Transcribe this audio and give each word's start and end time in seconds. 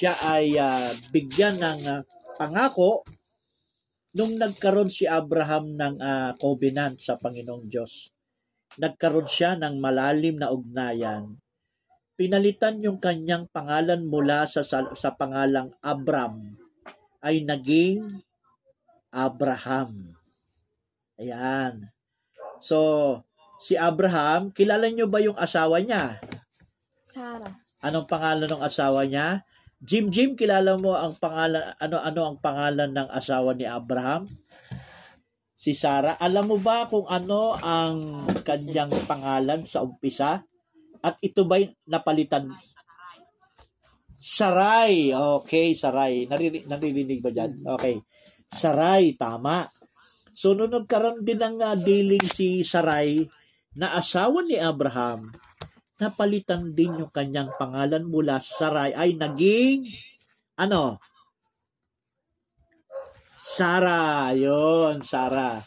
siya 0.00 0.16
ay 0.24 0.56
uh, 0.56 0.96
bigyan 1.12 1.60
ng 1.60 1.80
uh, 1.84 2.00
pangako 2.40 3.04
nung 4.16 4.32
nagkaroon 4.40 4.88
si 4.88 5.04
Abraham 5.04 5.76
ng 5.76 6.00
uh, 6.00 6.32
covenant 6.40 6.96
sa 6.96 7.20
Panginoong 7.20 7.68
Diyos. 7.68 8.08
Nagkaroon 8.80 9.28
siya 9.28 9.60
ng 9.60 9.76
malalim 9.76 10.40
na 10.40 10.48
ugnayan. 10.48 11.36
Pinalitan 12.16 12.80
yung 12.80 12.96
kanyang 12.96 13.44
pangalan 13.52 14.08
mula 14.08 14.48
sa, 14.48 14.64
sa, 14.64 14.88
sa 14.96 15.12
pangalang 15.12 15.76
Abram 15.84 16.56
ay 17.20 17.44
naging 17.44 18.24
Abraham. 19.12 20.16
Ayan. 21.20 21.92
So, 22.56 23.20
si 23.60 23.76
Abraham, 23.76 24.48
kilala 24.48 24.88
nyo 24.88 25.04
ba 25.12 25.20
yung 25.20 25.36
asawa 25.36 25.84
niya? 25.84 26.16
Sarah. 27.04 27.60
Anong 27.84 28.08
pangalan 28.08 28.48
ng 28.48 28.64
asawa 28.64 29.04
niya? 29.04 29.44
Jim 29.80 30.12
Jim, 30.12 30.36
kilala 30.36 30.76
mo 30.76 30.92
ang 30.92 31.16
pangalan 31.16 31.72
ano 31.80 31.96
ano 32.04 32.20
ang 32.28 32.36
pangalan 32.36 32.92
ng 32.92 33.08
asawa 33.08 33.56
ni 33.56 33.64
Abraham? 33.64 34.28
Si 35.56 35.72
Sarah. 35.72 36.20
Alam 36.20 36.56
mo 36.56 36.56
ba 36.60 36.84
kung 36.84 37.08
ano 37.08 37.56
ang 37.56 38.28
kanyang 38.44 38.92
pangalan 39.08 39.64
sa 39.64 39.84
umpisa? 39.84 40.44
At 41.00 41.16
ito 41.24 41.48
ba'y 41.48 41.72
napalitan? 41.88 42.52
Saray. 44.20 45.16
Okay, 45.16 45.72
Saray. 45.72 46.28
Naririnig, 46.28 46.68
naririnig 46.68 47.20
ba 47.24 47.32
dyan? 47.32 47.64
Okay. 47.64 48.04
Saray, 48.44 49.16
tama. 49.16 49.64
So, 50.36 50.52
nung 50.52 50.76
nagkaroon 50.76 51.24
din 51.24 51.40
ng 51.40 51.56
uh, 51.56 51.76
dealing 51.76 52.24
si 52.28 52.60
Saray 52.60 53.24
na 53.80 53.96
asawa 53.96 54.44
ni 54.44 54.60
Abraham, 54.60 55.32
napalitan 56.00 56.72
din 56.72 57.04
yung 57.04 57.12
kanyang 57.12 57.52
pangalan 57.60 58.08
mula 58.08 58.40
sa 58.40 58.66
Sarai 58.66 58.96
ay 58.96 59.14
naging 59.14 59.84
ano? 60.56 60.96
Sara, 63.40 64.32
yon 64.36 65.00
Sara. 65.00 65.60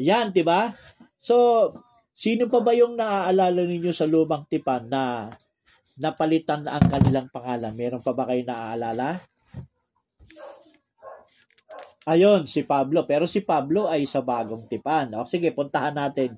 Yan, 0.00 0.32
'di 0.32 0.44
ba? 0.44 0.72
So, 1.20 1.68
sino 2.16 2.48
pa 2.48 2.64
ba 2.64 2.72
yung 2.72 2.96
naaalala 2.96 3.64
ninyo 3.64 3.92
sa 3.92 4.08
lumang 4.08 4.48
tipan 4.48 4.88
na 4.88 5.28
napalitan 6.00 6.64
na 6.64 6.80
ang 6.80 6.88
kanilang 6.88 7.28
pangalan? 7.28 7.76
Meron 7.76 8.00
pa 8.00 8.16
ba 8.16 8.24
kayo 8.24 8.40
naaalala? 8.44 9.20
Ayon, 12.08 12.48
si 12.48 12.64
Pablo. 12.64 13.04
Pero 13.04 13.28
si 13.28 13.44
Pablo 13.44 13.84
ay 13.86 14.08
sa 14.08 14.24
bagong 14.24 14.64
tipan. 14.64 15.12
O, 15.20 15.28
sige, 15.28 15.52
puntahan 15.52 15.92
natin 15.92 16.34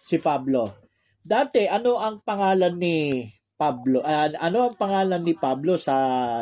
si 0.00 0.16
Pablo. 0.16 0.81
Dati, 1.22 1.70
ano 1.70 2.02
ang 2.02 2.18
pangalan 2.26 2.74
ni 2.74 3.22
Pablo? 3.54 4.02
Uh, 4.02 4.34
ano 4.42 4.66
ang 4.66 4.74
pangalan 4.74 5.22
ni 5.22 5.38
Pablo 5.38 5.78
sa 5.78 5.94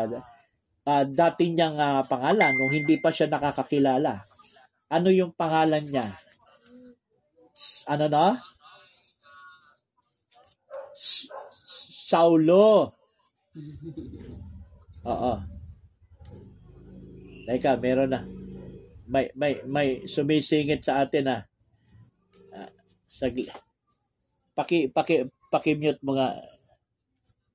uh, 0.09 1.05
dati 1.05 1.53
niyang 1.53 1.77
uh, 1.77 2.03
pangalan 2.09 2.49
nung 2.57 2.73
hindi 2.73 2.97
pa 2.97 3.13
siya 3.13 3.29
nakakakilala? 3.29 4.25
Ano 4.89 5.13
yung 5.13 5.37
pangalan 5.37 5.85
niya? 5.85 6.09
Ano 7.93 8.09
na? 8.09 8.41
Saulo. 12.09 12.97
Oo. 15.05 15.33
Teka, 17.45 17.77
meron 17.77 18.17
na. 18.17 18.25
May 19.11 19.29
may 19.37 19.61
may 19.69 19.89
sumisingit 20.09 20.89
sa 20.89 21.05
atin 21.05 21.29
ah. 21.29 21.43
Uh, 22.49 22.71
saglit 23.05 23.53
paki 24.55 24.91
paki 24.91 25.27
paki-mute 25.51 26.01
mo 26.05 26.15
nga 26.15 26.39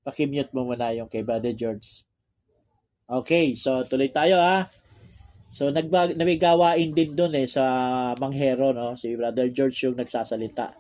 paki-mute 0.05 0.51
mo 0.53 0.69
muna 0.69 0.93
yung 0.93 1.09
kay 1.09 1.25
Brother 1.25 1.55
George. 1.55 2.05
Okay, 3.05 3.53
so 3.53 3.85
tuloy 3.85 4.09
tayo 4.09 4.37
ha. 4.37 4.69
So 5.49 5.69
nagbag 5.69 6.17
nabigawain 6.17 6.91
din 6.91 7.15
doon 7.15 7.37
eh 7.37 7.47
sa 7.47 7.63
Manghero 8.19 8.75
no, 8.75 8.97
si 8.97 9.13
Brother 9.15 9.49
George 9.53 9.77
yung 9.87 9.97
nagsasalita. 9.97 10.73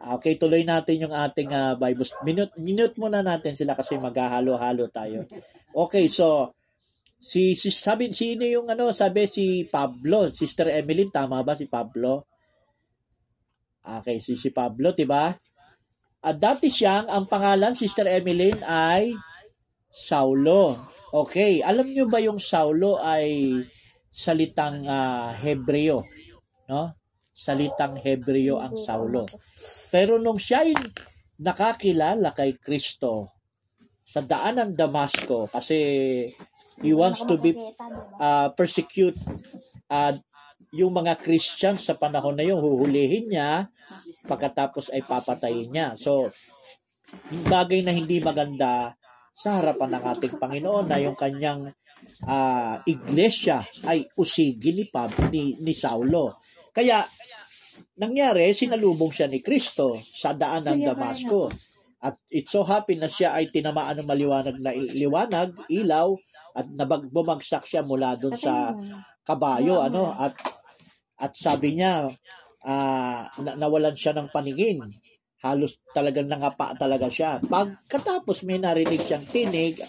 Okay, 0.00 0.40
tuloy 0.40 0.64
natin 0.64 1.04
yung 1.04 1.12
ating 1.12 1.52
uh, 1.52 1.76
Bible. 1.76 2.08
Minute 2.24 2.56
minute 2.56 2.96
muna 2.96 3.20
natin 3.20 3.52
sila 3.52 3.76
kasi 3.76 4.00
maghahalo-halo 4.00 4.88
tayo. 4.88 5.28
Okay, 5.76 6.08
so 6.08 6.56
si, 7.20 7.52
si 7.52 7.68
sabi 7.68 8.08
sino 8.16 8.48
yung 8.48 8.72
ano 8.72 8.96
sabi 8.96 9.28
si 9.28 9.68
Pablo, 9.68 10.32
Sister 10.32 10.72
Emeline 10.72 11.12
tama 11.12 11.44
ba 11.44 11.52
si 11.52 11.68
Pablo? 11.68 12.29
Okay, 13.80 14.20
si 14.20 14.36
si 14.36 14.52
Pablo, 14.52 14.92
'di 14.92 15.08
ba? 15.08 15.32
At 16.20 16.36
dati 16.36 16.68
siyang, 16.68 17.08
ang 17.08 17.24
pangalan, 17.24 17.72
Sister 17.72 18.04
Emeline, 18.04 18.60
ay 18.60 19.16
Saulo. 19.88 20.92
Okay, 21.10 21.64
alam 21.64 21.88
niyo 21.90 22.06
ba 22.12 22.20
yung 22.20 22.36
Saulo 22.36 23.00
ay 23.00 23.56
salitang 24.12 24.84
uh, 24.84 25.32
Hebreo? 25.32 26.04
No? 26.68 26.92
Salitang 27.32 27.96
Hebreo 27.98 28.60
ang 28.60 28.76
Saulo. 28.76 29.24
Pero 29.88 30.20
nung 30.20 30.36
siya 30.36 30.62
ay 30.62 30.76
nakakilala 31.40 32.36
kay 32.36 32.60
Kristo 32.60 33.40
sa 34.04 34.20
daan 34.20 34.60
ng 34.60 34.72
Damasco 34.76 35.48
kasi 35.48 35.78
he 36.84 36.92
wants 36.92 37.24
to 37.24 37.40
be 37.40 37.56
uh, 38.20 38.52
persecute 38.52 39.16
uh, 39.88 40.12
yung 40.70 40.94
mga 40.94 41.18
Christian 41.18 41.76
sa 41.76 41.98
panahon 41.98 42.38
na 42.38 42.46
yun, 42.46 42.62
huhulihin 42.62 43.26
niya 43.26 43.70
pagkatapos 44.26 44.94
ay 44.94 45.02
papatayin 45.02 45.70
niya. 45.70 45.88
So, 45.98 46.30
bagay 47.50 47.82
na 47.82 47.90
hindi 47.90 48.22
maganda 48.22 48.94
sa 49.34 49.58
harapan 49.58 49.98
ng 49.98 50.04
ating 50.14 50.34
Panginoon 50.38 50.86
na 50.86 50.98
yung 51.02 51.18
kanyang 51.18 51.74
uh, 52.26 52.76
iglesia 52.86 53.66
ay 53.86 54.06
usigi 54.14 54.70
ni, 54.74 54.84
Pab, 54.86 55.10
ni, 55.30 55.58
ni 55.58 55.74
Saulo. 55.74 56.38
Kaya, 56.70 57.02
nangyari, 57.98 58.54
sinalubong 58.54 59.10
siya 59.10 59.26
ni 59.26 59.42
Kristo 59.42 59.98
sa 59.98 60.34
daan 60.38 60.70
ng 60.70 60.86
Damasco. 60.86 61.50
At 62.00 62.16
it 62.32 62.48
so 62.48 62.64
happen 62.64 63.02
na 63.02 63.10
siya 63.10 63.36
ay 63.36 63.52
tinamaan 63.52 64.00
ng 64.00 64.08
maliwanag 64.08 64.56
na 64.56 64.72
liwanag, 64.72 65.52
ilaw, 65.68 66.14
at 66.56 66.66
nabag, 66.70 67.10
bumagsak 67.10 67.66
siya 67.66 67.82
mula 67.82 68.16
doon 68.16 68.34
sa 68.38 68.72
kabayo, 69.26 69.84
ano, 69.84 70.10
at 70.16 70.34
at 71.20 71.36
sabi 71.36 71.76
niya, 71.76 72.08
uh, 72.64 73.22
na- 73.44 73.56
nawalan 73.60 73.94
siya 73.94 74.16
ng 74.16 74.32
paningin. 74.32 74.80
Halos 75.40 75.80
talagang 75.96 76.28
nangapa 76.28 76.76
talaga 76.76 77.08
siya. 77.08 77.40
Pagkatapos 77.40 78.44
may 78.44 78.60
narinig 78.60 79.00
siyang 79.00 79.24
tinig 79.28 79.80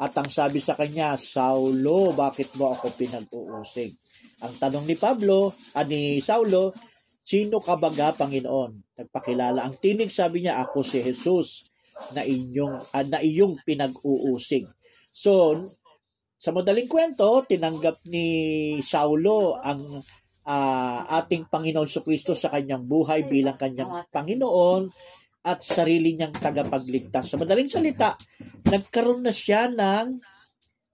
at 0.00 0.12
ang 0.16 0.28
sabi 0.32 0.58
sa 0.58 0.74
kanya, 0.74 1.14
Saulo, 1.20 2.16
bakit 2.16 2.56
mo 2.56 2.72
ako 2.72 2.92
pinag-uusig? 2.96 3.92
Ang 4.40 4.54
tanong 4.56 4.84
ni 4.88 4.96
Pablo, 4.96 5.52
ah, 5.76 5.84
ni 5.84 6.18
Saulo, 6.24 6.72
sino 7.20 7.60
ka 7.60 7.76
baga, 7.76 8.16
Panginoon? 8.16 8.96
Nagpakilala. 8.96 9.62
Ang 9.62 9.76
tinig 9.78 10.10
sabi 10.10 10.44
niya, 10.44 10.58
ako 10.64 10.82
si 10.82 11.04
Jesus 11.04 11.68
na 12.16 12.26
inyong, 12.26 12.90
ah, 12.90 13.04
na 13.06 13.20
iyong 13.20 13.60
pinag-uusig. 13.62 14.66
So, 15.14 15.54
sa 16.40 16.50
madaling 16.50 16.90
kwento, 16.90 17.46
tinanggap 17.46 18.02
ni 18.10 18.26
Saulo 18.82 19.60
ang 19.62 20.02
uh, 20.44 21.00
ating 21.24 21.48
Panginoon 21.48 21.88
sa 21.88 22.04
Kristo 22.04 22.36
sa 22.36 22.52
kanyang 22.52 22.84
buhay 22.84 23.24
bilang 23.24 23.56
kanyang 23.56 24.08
Panginoon 24.12 24.88
at 25.44 25.60
sarili 25.60 26.16
niyang 26.16 26.32
tagapagligtas. 26.32 27.32
Sa 27.32 27.36
madaling 27.36 27.68
salita, 27.68 28.16
nagkaroon 28.64 29.28
na 29.28 29.32
siya 29.32 29.68
ng 29.68 30.16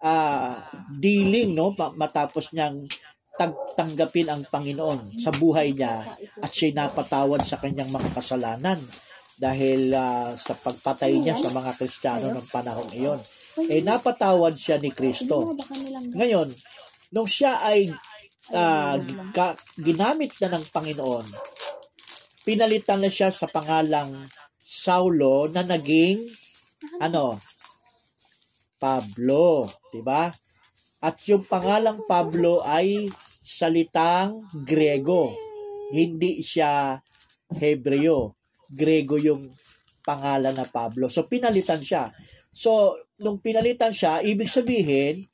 uh, 0.02 0.54
dealing 0.98 1.54
no 1.54 1.70
matapos 1.74 2.50
niyang 2.50 2.82
tag 3.38 3.54
tanggapin 3.78 4.28
ang 4.28 4.42
Panginoon 4.44 5.16
sa 5.16 5.32
buhay 5.32 5.72
niya 5.72 6.18
at 6.42 6.50
siya 6.50 6.76
napatawad 6.76 7.40
sa 7.46 7.56
kanyang 7.56 7.88
mga 7.88 8.10
kasalanan 8.12 8.82
dahil 9.40 9.94
uh, 9.96 10.36
sa 10.36 10.52
pagpatay 10.52 11.16
niya 11.16 11.32
sa 11.32 11.48
mga 11.48 11.72
Kristiyano 11.78 12.28
ng 12.36 12.48
panahon 12.52 12.90
iyon. 12.92 13.20
Eh 13.70 13.80
napatawad 13.80 14.52
siya 14.52 14.76
ni 14.76 14.92
Kristo. 14.92 15.56
Ngayon, 16.12 16.52
nung 17.16 17.24
siya 17.24 17.64
ay 17.64 17.88
uh, 18.50 18.96
ka, 19.34 19.54
ginamit 19.78 20.34
na 20.42 20.58
ng 20.58 20.64
Panginoon, 20.70 21.26
pinalitan 22.42 23.02
na 23.02 23.10
siya 23.10 23.30
sa 23.30 23.46
pangalang 23.46 24.26
Saulo 24.60 25.50
na 25.50 25.66
naging 25.66 26.30
ano 27.02 27.40
Pablo, 28.80 29.68
'di 29.92 30.00
ba? 30.00 30.32
At 31.00 31.16
yung 31.28 31.44
pangalang 31.44 32.04
Pablo 32.04 32.64
ay 32.64 33.08
salitang 33.40 34.44
Grego. 34.52 35.32
Hindi 35.90 36.44
siya 36.44 36.96
Hebreo. 37.50 38.36
Grego 38.70 39.16
yung 39.18 39.50
pangalan 40.04 40.54
na 40.54 40.68
Pablo. 40.68 41.08
So 41.08 41.26
pinalitan 41.26 41.82
siya. 41.82 42.08
So 42.52 43.00
nung 43.20 43.40
pinalitan 43.40 43.92
siya, 43.92 44.24
ibig 44.24 44.48
sabihin 44.48 45.28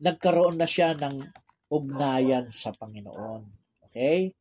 nagkaroon 0.00 0.60
na 0.60 0.68
siya 0.68 0.92
ng 0.96 1.24
ugnayan 1.70 2.50
sa 2.52 2.70
Panginoon. 2.74 3.42
Okay? 3.88 4.32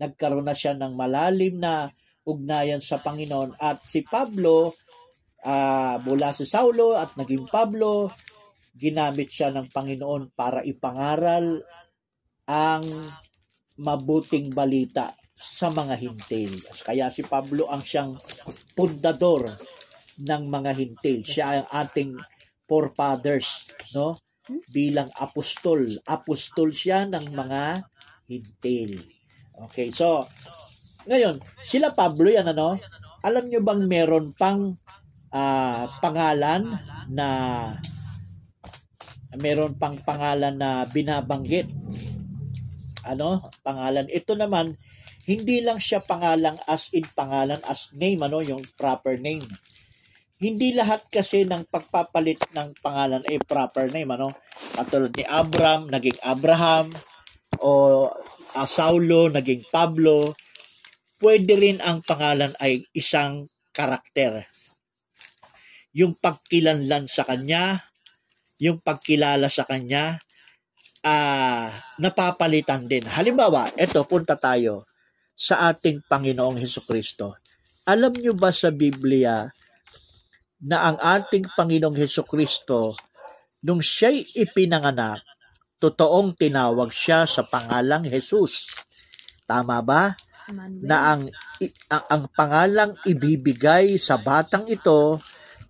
Nagkaroon 0.00 0.46
na 0.46 0.56
siya 0.56 0.74
ng 0.74 0.92
malalim 0.92 1.60
na 1.60 1.88
ugnayan 2.24 2.80
sa 2.80 2.98
Panginoon 2.98 3.60
at 3.60 3.84
si 3.84 4.00
Pablo 4.02 4.72
uh, 5.44 5.96
mula 6.02 6.32
si 6.32 6.48
Saulo 6.48 6.96
at 6.96 7.14
naging 7.20 7.44
Pablo 7.46 8.08
ginamit 8.74 9.30
siya 9.30 9.54
ng 9.54 9.70
Panginoon 9.70 10.34
para 10.34 10.64
ipangaral 10.66 11.62
ang 12.48 12.84
mabuting 13.78 14.50
balita 14.50 15.14
sa 15.34 15.70
mga 15.70 15.94
hintil. 15.98 16.52
Kaya 16.82 17.10
si 17.10 17.22
Pablo 17.26 17.70
ang 17.70 17.82
siyang 17.82 18.18
pundador 18.74 19.54
ng 20.18 20.42
mga 20.46 20.70
hintil. 20.78 21.20
Siya 21.26 21.44
ang 21.62 21.68
ating 21.70 22.18
forefathers, 22.66 23.70
no? 23.92 24.18
Bilang 24.68 25.08
apostol. 25.16 26.00
Apostol 26.04 26.72
siya 26.72 27.08
ng 27.08 27.32
mga 27.32 27.62
hintil. 28.28 29.00
Okay, 29.68 29.88
so 29.94 30.28
ngayon, 31.04 31.40
sila 31.60 31.92
Pablo 31.92 32.32
yan 32.32 32.48
ano? 32.48 32.80
Alam 33.24 33.48
nyo 33.48 33.60
bang 33.64 33.82
meron 33.88 34.36
pang 34.36 34.76
uh, 35.34 35.84
pangalan 36.00 36.76
na 37.10 37.28
meron 39.34 39.74
pang 39.74 39.98
pangalan 39.98 40.54
na 40.54 40.86
binabanggit 40.86 41.66
ano 43.04 43.44
pangalan 43.60 44.06
ito 44.08 44.32
naman 44.38 44.78
hindi 45.26 45.60
lang 45.60 45.82
siya 45.82 46.00
pangalang 46.00 46.56
as 46.64 46.88
in 46.94 47.04
pangalan 47.12 47.60
as 47.66 47.90
name 47.92 48.22
ano 48.22 48.40
yung 48.40 48.62
proper 48.78 49.18
name 49.18 49.44
hindi 50.44 50.76
lahat 50.76 51.08
kasi 51.08 51.48
ng 51.48 51.64
pagpapalit 51.72 52.52
ng 52.52 52.76
pangalan 52.84 53.24
ay 53.24 53.40
proper 53.40 53.88
name 53.88 54.12
ano 54.12 54.36
katulad 54.76 55.12
ni 55.16 55.24
Abram 55.24 55.88
naging 55.88 56.20
Abraham 56.20 56.92
o 57.64 58.04
uh, 58.52 58.68
Saulo 58.68 59.32
naging 59.32 59.64
Pablo 59.72 60.36
pwede 61.24 61.56
rin 61.56 61.80
ang 61.80 62.04
pangalan 62.04 62.52
ay 62.60 62.84
isang 62.92 63.48
karakter 63.72 64.44
yung 65.94 66.18
pagkilanlan 66.18 67.06
sa 67.06 67.22
kanya, 67.22 67.86
yung 68.58 68.82
pagkilala 68.82 69.46
sa 69.46 69.62
kanya, 69.62 70.18
uh, 71.06 71.70
napapalitan 72.02 72.90
din. 72.90 73.06
Halimbawa, 73.06 73.70
eto, 73.78 74.02
punta 74.02 74.34
tayo 74.34 74.90
sa 75.38 75.70
ating 75.70 76.02
Panginoong 76.10 76.58
Heso 76.58 76.82
Kristo. 76.82 77.38
Alam 77.86 78.10
nyo 78.18 78.34
ba 78.34 78.50
sa 78.50 78.74
Biblia 78.74 79.46
na 80.64 80.90
ang 80.90 80.96
ating 80.96 81.52
Panginoong 81.52 81.96
Heso 81.96 82.24
Kristo, 82.24 82.96
nung 83.64 83.84
siya'y 83.84 84.36
ipinanganak, 84.40 85.20
totoong 85.78 86.32
tinawag 86.36 86.88
siya 86.88 87.28
sa 87.28 87.44
pangalang 87.44 88.08
Jesus. 88.08 88.72
Tama 89.44 89.84
ba? 89.84 90.16
Na 90.84 91.16
ang, 91.16 91.28
ang, 91.88 92.04
ang 92.08 92.24
pangalang 92.32 92.92
ibibigay 93.04 93.96
sa 94.00 94.16
batang 94.20 94.68
ito 94.68 95.20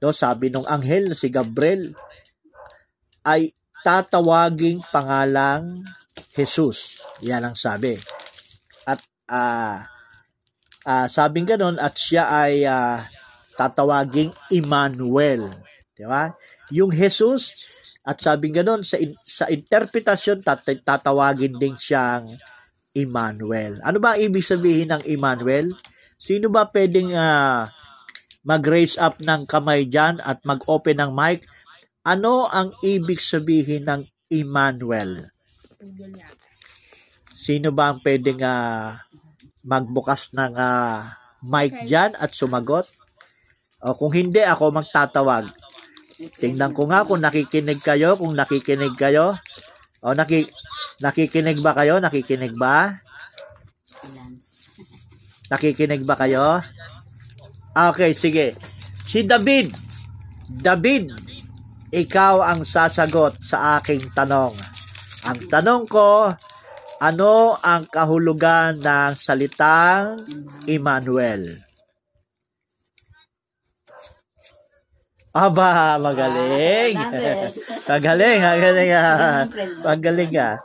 No, 0.04 0.12
sabi 0.12 0.52
nung 0.52 0.68
anghel 0.68 1.16
si 1.16 1.32
Gabriel 1.32 1.96
ay 3.24 3.56
tatawaging 3.80 4.84
pangalang 4.92 5.80
Jesus. 6.36 7.00
Yan 7.24 7.40
ang 7.40 7.56
sabi. 7.56 7.96
At 8.84 9.00
uh, 9.32 9.80
uh, 10.84 11.06
sabing 11.08 11.48
ganon 11.48 11.80
at 11.80 11.96
siya 11.96 12.28
ay 12.28 12.68
uh, 12.68 13.00
tatawaging 13.54 14.34
Emmanuel. 14.50 15.50
Di 15.94 16.04
ba? 16.04 16.30
Yung 16.74 16.90
Jesus 16.90 17.54
at 18.04 18.20
sabing 18.20 18.52
ganon 18.52 18.84
sa 18.84 19.00
in, 19.00 19.16
sa 19.24 19.48
interpretasyon 19.48 20.44
tat, 20.44 20.60
tatawagin 20.66 21.56
din 21.56 21.72
siyang 21.78 22.28
Emmanuel. 22.94 23.80
Ano 23.82 23.98
ba 23.98 24.20
ibig 24.20 24.44
sabihin 24.44 24.92
ng 24.92 25.02
Emmanuel? 25.08 25.72
Sino 26.20 26.46
ba 26.52 26.68
pwedeng 26.70 27.10
uh, 27.10 27.66
mag-raise 28.44 29.00
up 29.00 29.18
ng 29.24 29.48
kamay 29.48 29.88
dyan 29.88 30.20
at 30.20 30.44
mag-open 30.44 31.00
ng 31.00 31.10
mic. 31.10 31.48
Ano 32.04 32.46
ang 32.46 32.76
ibig 32.84 33.18
sabihin 33.18 33.88
ng 33.88 34.02
Emmanuel? 34.28 35.32
Sino 37.32 37.72
ba 37.72 37.92
ang 37.92 37.98
pwedeng 38.04 38.44
uh, 38.44 39.00
magbukas 39.64 40.28
ng 40.36 40.54
uh, 40.54 41.08
mic 41.40 41.72
dyan 41.88 42.12
at 42.20 42.36
sumagot? 42.36 42.84
O 43.84 43.92
kung 43.92 44.16
hindi, 44.16 44.40
ako 44.40 44.72
magtatawag. 44.80 45.44
Tingnan 46.40 46.72
ko 46.72 46.88
nga 46.88 47.04
kung 47.04 47.20
nakikinig 47.20 47.84
kayo, 47.84 48.16
kung 48.16 48.32
nakikinig 48.32 48.96
kayo. 48.96 49.36
O 50.00 50.16
naki, 50.16 50.48
nakikinig 51.04 51.60
ba 51.60 51.76
kayo? 51.76 52.00
Nakikinig 52.00 52.56
ba? 52.56 52.96
Nakikinig 55.52 56.02
ba 56.08 56.16
kayo? 56.16 56.64
Okay, 57.74 58.16
sige. 58.16 58.56
Si 59.04 59.26
David. 59.26 59.74
David, 60.48 61.12
ikaw 61.92 62.40
ang 62.40 62.64
sasagot 62.64 63.36
sa 63.44 63.80
aking 63.80 64.12
tanong. 64.16 64.54
Ang 65.28 65.38
tanong 65.48 65.84
ko, 65.88 66.32
ano 67.00 67.32
ang 67.60 67.84
kahulugan 67.90 68.80
ng 68.80 69.12
salitang 69.18 70.20
Emmanuel? 70.68 71.63
Aba, 75.34 75.98
magaling. 75.98 76.94
magaling, 77.90 78.38
magaling. 78.38 78.90
Magaling 79.82 80.32
ah. 80.38 80.62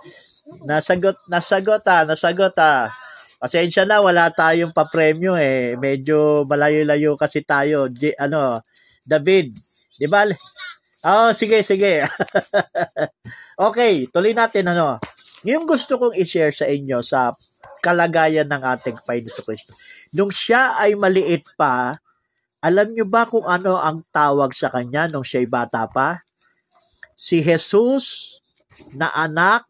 Nasagot, 0.61 1.17
nasagot 1.25 1.81
ah, 1.89 2.05
nasagot 2.05 2.53
ah. 2.61 2.93
Pasensya 3.41 3.89
na, 3.89 3.97
wala 3.97 4.29
tayong 4.29 4.69
pa-premyo 4.69 5.33
eh. 5.41 5.73
Medyo 5.73 6.45
malayo-layo 6.45 7.17
kasi 7.17 7.41
tayo. 7.41 7.89
G- 7.89 8.13
ano, 8.21 8.61
David, 9.01 9.57
di 9.97 10.05
ba? 10.05 10.29
Oh, 11.01 11.33
sige, 11.33 11.65
sige. 11.65 12.05
okay, 13.65 14.05
tuloy 14.13 14.37
natin 14.37 14.69
ano. 14.69 15.01
Yung 15.49 15.65
gusto 15.65 15.97
kong 15.97 16.13
i-share 16.13 16.53
sa 16.53 16.69
inyo 16.69 17.01
sa 17.01 17.33
kalagayan 17.81 18.45
ng 18.45 18.61
ating 18.61 19.01
Panginoon 19.01 19.41
Kristo. 19.49 19.73
Nung 20.13 20.29
siya 20.29 20.77
ay 20.77 20.93
maliit 20.93 21.47
pa, 21.57 21.95
alam 22.59 22.91
nyo 22.91 23.07
ba 23.07 23.23
kung 23.23 23.47
ano 23.47 23.79
ang 23.79 24.03
tawag 24.11 24.51
sa 24.51 24.67
kanya 24.67 25.07
nung 25.07 25.23
siya'y 25.23 25.47
bata 25.47 25.87
pa? 25.87 26.27
Si 27.15 27.39
Jesus 27.39 28.37
na 28.95 29.11
anak 29.15 29.63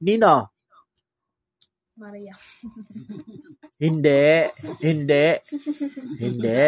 nino? 0.00 0.48
Maria. 2.00 2.32
hindi, 3.84 4.48
hindi, 4.80 5.26
hindi, 6.16 6.60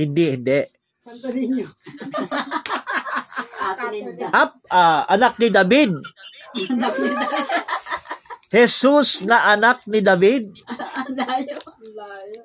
hindi, 0.00 0.24
hindi. 0.32 0.60
Santo 0.96 1.28
Niño. 1.28 1.68
Up, 4.32 4.52
uh, 4.72 5.02
anak 5.06 5.36
ni 5.36 5.48
David. 5.52 5.92
Jesus 8.54 9.20
na 9.22 9.54
anak 9.54 9.84
ni 9.86 10.00
David. 10.00 10.50
Layo. 11.12 12.35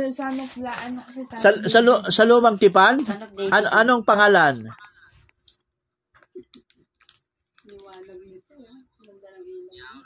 Ah. 0.00 0.06
Sa 0.08 0.24
son 0.24 0.38
of 0.38 0.52
la, 0.58 0.72
ano 0.80 0.98
kasi 1.02 1.20
Sa, 1.34 1.48
sa, 1.66 1.80
lu- 1.80 2.04
sa 2.06 2.22
lumang 2.22 2.54
tipan? 2.54 3.02
David. 3.02 3.50
An- 3.50 3.72
anong 3.76 4.02
pangalan? 4.02 4.70
Liwanag 7.64 8.18
nito. 8.22 8.54
ah. 8.54 8.78
Ganda 9.00 9.28
ng 9.34 9.46
ilaw. 9.66 9.96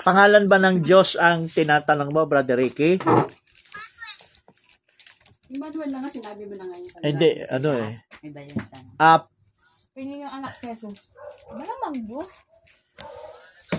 Pangalan 0.00 0.44
ba 0.46 0.58
ng 0.58 0.76
Diyos 0.80 1.14
ang 1.14 1.46
tinatanong 1.46 2.08
mo, 2.08 2.24
Brother 2.24 2.56
Ricky? 2.56 2.96
Emmanuel 5.48 5.90
na 5.90 5.98
nga 6.00 6.10
sinabi 6.10 6.44
mo 6.44 6.54
na 6.54 6.64
ngayon. 6.64 6.92
Hindi, 7.02 7.30
ano 7.42 7.68
eh. 7.74 7.90
Iba 8.20 8.40
yung 8.42 8.62
tanong. 8.62 8.94
Uh, 8.96 9.20
Pining 9.90 10.20
yung 10.22 10.30
anak 10.32 10.54
Jesus. 10.58 10.96
Malamang 11.48 11.96
Diyos. 12.04 12.28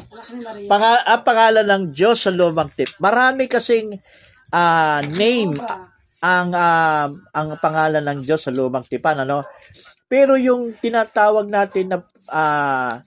Anak 0.10 0.28
ni 0.28 0.42
Maria. 0.42 0.68
panga- 0.68 1.06
ang 1.08 1.24
pangalan 1.24 1.66
ng 1.66 1.84
Diyos 1.89 2.18
sa 2.20 2.32
lumang 2.32 2.70
tip. 2.70 2.89
Marami 2.98 3.46
kasing 3.46 3.96
ah, 4.53 5.01
name 5.06 5.58
ang 6.20 6.51
ah, 6.51 7.08
ang 7.32 7.56
pangalan 7.58 8.03
ng 8.03 8.20
Diyos 8.27 8.44
sa 8.44 8.51
lumang 8.51 8.84
tipan 8.84 9.24
ano? 9.24 9.48
Pero 10.10 10.36
yung 10.36 10.75
tinatawag 10.77 11.48
natin 11.48 11.94
na 11.94 11.98
ah, 12.29 13.01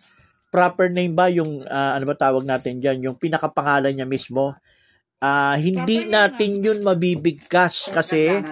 proper 0.52 0.92
name 0.92 1.16
ba 1.16 1.32
yung 1.32 1.64
ah, 1.64 1.96
ano 1.96 2.04
ba 2.04 2.12
tawag 2.12 2.44
natin 2.44 2.76
diyan 2.76 3.08
yung 3.08 3.16
pinakapangalan 3.16 3.96
niya 3.96 4.04
mismo 4.04 4.52
ah, 5.24 5.56
hindi 5.56 6.04
natin 6.04 6.60
yun 6.60 6.84
mabibigkas 6.84 7.88
kasi 7.88 8.44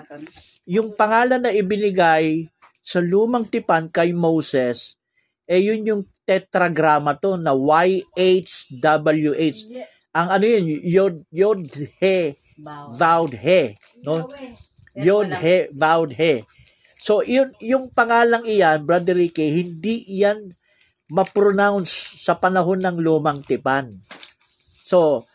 yung 0.65 0.97
pangalan 0.97 1.45
na 1.45 1.53
ibinigay 1.53 2.49
sa 2.81 3.05
lumang 3.05 3.45
tipan 3.53 3.93
kay 3.93 4.17
Moses 4.17 4.97
eh 5.45 5.61
yun 5.61 5.85
yung 5.85 6.09
tetragrammaton 6.25 7.45
na 7.45 7.53
YHWH 7.53 9.61
ang 10.17 10.29
ano 10.33 10.45
yun 10.49 10.65
yod 10.81 11.17
yod 11.29 11.69
he. 12.01 12.33
Vowed 12.97 13.35
he 13.41 13.75
no 14.05 14.29
Yod 14.99 15.31
he, 15.39 15.71
vowed 15.71 16.13
he. 16.19 16.43
So, 17.01 17.23
yun, 17.25 17.55
yung 17.63 17.95
pangalang 17.95 18.45
iyan, 18.45 18.85
Brother 18.85 19.17
Ricky, 19.17 19.49
hindi 19.49 20.05
yan 20.05 20.53
ma-pronounce 21.11 22.21
sa 22.21 22.37
panahon 22.37 22.83
ng 22.83 22.99
lumang 23.01 23.43
tipan. 23.43 23.99
So, 24.85 25.27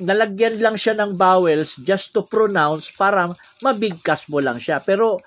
nalagyan 0.00 0.58
lang 0.58 0.80
siya 0.80 0.96
ng 0.96 1.14
vowels 1.14 1.76
just 1.84 2.16
to 2.16 2.24
pronounce 2.24 2.88
para 2.92 3.28
mabigkas 3.60 4.26
mo 4.32 4.40
lang 4.40 4.56
siya. 4.56 4.80
Pero, 4.80 5.20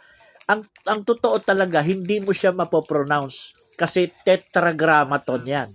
ang 0.46 0.66
ang 0.86 1.02
totoo 1.02 1.42
talaga 1.42 1.82
hindi 1.82 2.22
mo 2.22 2.30
siya 2.30 2.54
mapopronounce 2.54 3.58
kasi 3.74 4.14
tetragrammaton 4.14 5.42
yan. 5.42 5.70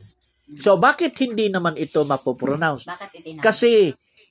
So 0.62 0.78
bakit 0.78 1.18
hindi 1.18 1.50
naman 1.50 1.74
ito 1.74 2.06
mapopronounce? 2.06 2.86
Bakit 2.86 3.10
itinawag? 3.18 3.42
Kasi 3.42 3.90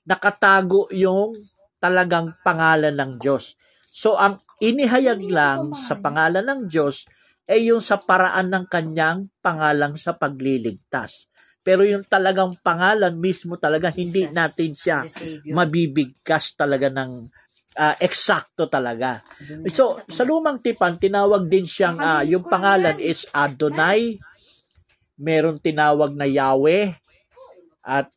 nakatago 0.09 0.89
yung 0.89 1.37
talagang 1.77 2.33
pangalan 2.41 2.97
ng 2.97 3.11
Diyos. 3.21 3.53
So 3.93 4.17
ang 4.17 4.41
inihayag 4.57 5.21
lang 5.29 5.77
sa 5.77 6.01
pangalan 6.01 6.43
ng 6.43 6.61
Diyos 6.65 7.05
ay 7.45 7.69
yung 7.69 7.81
sa 7.81 8.01
paraan 8.01 8.49
ng 8.49 8.65
kanyang 8.65 9.29
pangalang 9.41 9.95
sa 9.95 10.17
pagliligtas. 10.17 11.29
Pero 11.61 11.85
yung 11.85 12.05
talagang 12.05 12.57
pangalan 12.65 13.13
mismo 13.17 13.61
talaga 13.61 13.93
hindi 13.93 14.25
natin 14.29 14.73
siya 14.73 15.05
mabibigkas 15.53 16.57
talaga 16.57 16.89
ng 16.89 17.29
ah, 17.79 17.95
eksakto 17.95 18.67
talaga. 18.67 19.23
So, 19.71 20.03
sa 20.09 20.27
lumang 20.27 20.59
tipan, 20.59 20.99
tinawag 20.99 21.47
din 21.47 21.63
siyang, 21.63 21.97
ah, 22.01 22.23
yung 22.27 22.43
pangalan 22.43 22.99
is 22.99 23.23
Adonai, 23.31 24.19
meron 25.23 25.63
tinawag 25.63 26.11
na 26.11 26.27
Yahweh, 26.27 26.91
at 27.87 28.11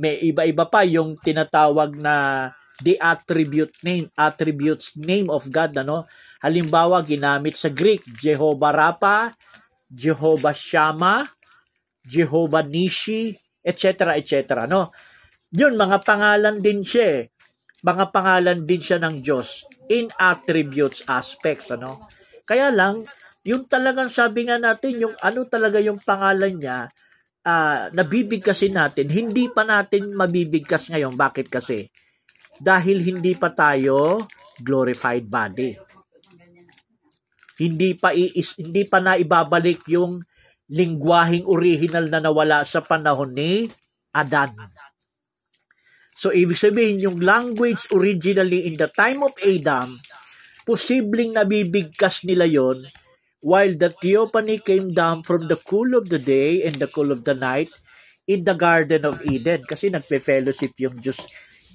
may 0.00 0.20
iba-iba 0.24 0.64
pa 0.66 0.82
yung 0.82 1.20
tinatawag 1.20 2.00
na 2.00 2.48
the 2.80 2.98
attribute 2.98 3.76
name, 3.84 4.10
attributes 4.18 4.96
name 4.96 5.30
of 5.30 5.46
God, 5.52 5.76
ano? 5.78 6.08
Halimbawa, 6.42 7.04
ginamit 7.04 7.54
sa 7.54 7.70
Greek, 7.70 8.04
Jehovah 8.18 8.74
Rapha, 8.74 9.32
Jehovah 9.88 10.56
Shammah, 10.56 11.28
Jehovah 12.04 12.66
Nishi, 12.66 13.36
etc., 13.62 14.16
etc., 14.18 14.66
no? 14.66 14.90
Yun, 15.54 15.78
mga 15.78 16.02
pangalan 16.02 16.58
din 16.58 16.82
siya 16.82 17.06
eh 17.06 17.22
mga 17.84 18.04
pangalan 18.16 18.64
din 18.64 18.80
siya 18.80 18.96
ng 18.96 19.20
Diyos 19.20 19.68
in 19.92 20.08
attributes 20.16 21.04
aspects 21.04 21.68
ano 21.68 22.08
kaya 22.48 22.72
lang 22.72 23.04
yung 23.44 23.68
talagang 23.68 24.08
sabi 24.08 24.48
nga 24.48 24.56
natin 24.56 25.04
yung 25.04 25.14
ano 25.20 25.44
talaga 25.44 25.76
yung 25.84 26.00
pangalan 26.00 26.56
niya 26.56 26.88
ah 27.44 27.92
nabibigkasin 27.92 28.74
natin. 28.74 29.12
Hindi 29.12 29.52
pa 29.52 29.62
natin 29.62 30.16
mabibigkas 30.16 30.88
ngayon. 30.88 31.14
Bakit 31.14 31.46
kasi? 31.52 31.86
Dahil 32.56 33.04
hindi 33.04 33.36
pa 33.36 33.52
tayo 33.52 34.24
glorified 34.64 35.28
body. 35.28 35.76
Hindi 37.54 37.94
pa 37.94 38.10
iis, 38.10 38.58
hindi 38.58 38.82
pa 38.88 38.98
naibabalik 38.98 39.86
yung 39.86 40.18
lingwaheng 40.74 41.46
original 41.46 42.10
na 42.10 42.18
nawala 42.18 42.66
sa 42.66 42.82
panahon 42.82 43.30
ni 43.36 43.68
Adan. 44.10 44.50
So, 46.14 46.30
ibig 46.30 46.58
sabihin, 46.58 47.02
yung 47.02 47.18
language 47.18 47.90
originally 47.90 48.70
in 48.70 48.78
the 48.78 48.86
time 48.86 49.26
of 49.26 49.34
Adam, 49.42 49.98
posibleng 50.62 51.34
nabibigkas 51.34 52.22
nila 52.22 52.46
yon 52.46 52.86
while 53.44 53.76
the 53.76 53.92
theophany 53.92 54.56
came 54.56 54.96
down 54.96 55.20
from 55.20 55.52
the 55.52 55.60
cool 55.68 55.92
of 55.92 56.08
the 56.08 56.16
day 56.16 56.64
and 56.64 56.80
the 56.80 56.88
cool 56.88 57.12
of 57.12 57.28
the 57.28 57.36
night 57.36 57.68
in 58.24 58.48
the 58.48 58.56
Garden 58.56 59.04
of 59.04 59.20
Eden. 59.28 59.68
Kasi 59.68 59.92
nagpe-fellowship 59.92 60.72
yung 60.80 60.96
Diyos 61.04 61.20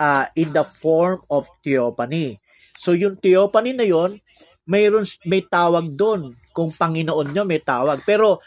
ah, 0.01 0.33
in 0.33 0.49
the 0.49 0.65
form 0.65 1.21
of 1.29 1.45
theophany. 1.61 2.41
So, 2.81 2.97
yung 2.97 3.21
theophany 3.21 3.77
na 3.77 3.85
yon 3.85 4.17
mayroon, 4.65 5.05
may 5.29 5.45
tawag 5.45 5.93
doon. 5.93 6.33
Kung 6.49 6.73
Panginoon 6.73 7.29
nyo, 7.29 7.45
may 7.45 7.61
tawag. 7.61 8.01
Pero, 8.01 8.41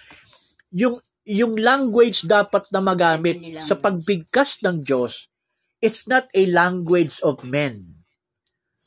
yung 0.75 0.99
yung 1.23 1.55
language 1.55 2.27
dapat 2.27 2.67
na 2.75 2.83
magamit 2.83 3.39
sa 3.63 3.79
pagbigkas 3.79 4.59
ng 4.67 4.83
Diyos 4.83 5.31
it's 5.83 6.07
not 6.07 6.31
a 6.33 6.47
language 6.47 7.19
of 7.27 7.43
men. 7.43 8.07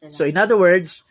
So 0.09 0.23
in 0.23 0.39
other 0.39 0.55
words, 0.55 1.03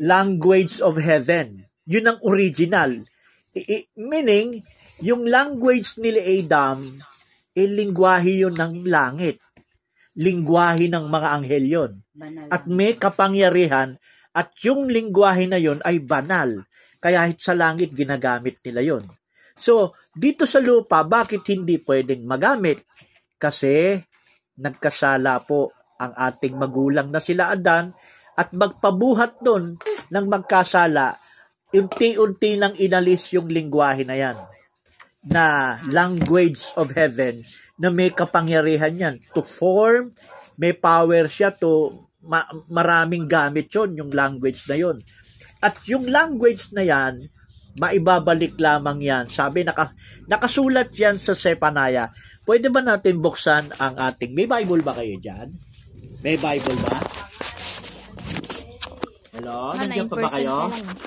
language 0.00 0.80
of 0.80 0.96
heaven. 0.96 1.68
Yun 1.90 2.06
ang 2.06 2.18
original. 2.22 3.02
I- 3.50 3.66
i- 3.66 3.88
meaning, 3.98 4.62
yung 5.02 5.26
language 5.26 5.98
nila 5.98 6.22
Adam, 6.22 7.02
eh, 7.50 7.66
lingwahe 7.66 8.46
yun 8.46 8.54
ng 8.54 8.86
langit. 8.86 9.42
Lingwahe 10.14 10.86
ng 10.86 11.06
mga 11.10 11.28
anghel 11.34 11.66
yun. 11.66 11.92
At 12.46 12.70
may 12.70 12.94
kapangyarihan 12.94 13.98
at 14.30 14.54
yung 14.62 14.86
lingwahe 14.86 15.50
na 15.50 15.58
yun 15.58 15.82
ay 15.82 15.98
banal. 15.98 16.62
Kaya 17.02 17.26
sa 17.40 17.56
langit 17.56 17.90
ginagamit 17.96 18.62
nila 18.62 18.84
yun. 18.84 19.04
So, 19.58 19.98
dito 20.14 20.46
sa 20.46 20.62
lupa, 20.62 21.02
bakit 21.02 21.42
hindi 21.50 21.80
pwedeng 21.82 22.22
magamit? 22.22 22.86
Kasi 23.40 23.98
nagkasala 24.60 25.42
po 25.42 25.72
ang 26.00 26.12
ating 26.16 26.56
magulang 26.56 27.08
na 27.08 27.20
sila 27.20 27.52
Adan 27.52 27.92
at 28.36 28.52
magpabuhat 28.56 29.40
doon 29.44 29.76
ng 30.08 30.26
magkasala, 30.28 31.16
unti-unti 31.70 32.58
nang 32.58 32.74
inalis 32.74 33.30
yung 33.34 33.46
lingwahe 33.46 34.02
na 34.02 34.18
yan 34.18 34.38
na 35.22 35.76
language 35.86 36.72
of 36.74 36.90
heaven 36.96 37.44
na 37.78 37.92
may 37.92 38.10
kapangyarihan 38.10 38.94
yan 38.96 39.16
to 39.36 39.44
form, 39.44 40.10
may 40.58 40.74
power 40.74 41.30
siya 41.30 41.54
to 41.54 41.92
ma- 42.24 42.48
maraming 42.68 43.28
gamit 43.30 43.70
yon 43.72 43.96
yung 43.96 44.12
language 44.12 44.66
na 44.66 44.76
yon. 44.76 45.00
At 45.60 45.76
yung 45.88 46.08
language 46.08 46.72
na 46.72 46.84
yan, 46.84 47.28
maibabalik 47.76 48.56
lamang 48.56 49.00
yan. 49.04 49.28
Sabi, 49.28 49.62
naka, 49.62 49.92
nakasulat 50.24 50.90
yan 50.96 51.20
sa 51.20 51.36
Sepanaya. 51.36 52.12
Pwede 52.48 52.72
ba 52.72 52.80
natin 52.80 53.20
buksan 53.20 53.76
ang 53.76 53.94
ating... 53.96 54.32
May 54.32 54.48
Bible 54.48 54.80
ba 54.80 54.96
kayo 54.96 55.20
dyan? 55.20 55.52
May 56.24 56.40
Bible 56.40 56.80
ba? 56.80 56.96
Hello? 59.36 59.76
Nandiyan 59.76 60.08
9% 60.08 60.12
pa 60.12 60.16
ba 60.16 60.30
kayo? 60.32 60.56
na 60.68 60.80
lang. 60.80 60.98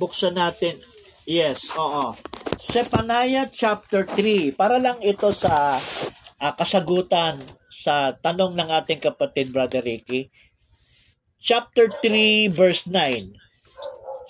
Buksan 0.00 0.40
natin. 0.40 0.80
Yes, 1.28 1.68
oo. 1.76 2.16
Zephaniah 2.72 3.44
chapter 3.52 4.08
3. 4.08 4.56
Para 4.56 4.80
lang 4.80 4.96
ito 5.04 5.28
sa 5.36 5.76
ah, 6.40 6.52
kasagutan 6.56 7.44
sa 7.68 8.16
tanong 8.16 8.56
ng 8.56 8.70
ating 8.80 9.00
kapatid 9.04 9.52
Brother 9.52 9.84
Ricky. 9.84 10.32
Chapter 11.36 11.92
3 12.00 12.48
verse 12.48 12.88
9. 12.88 13.36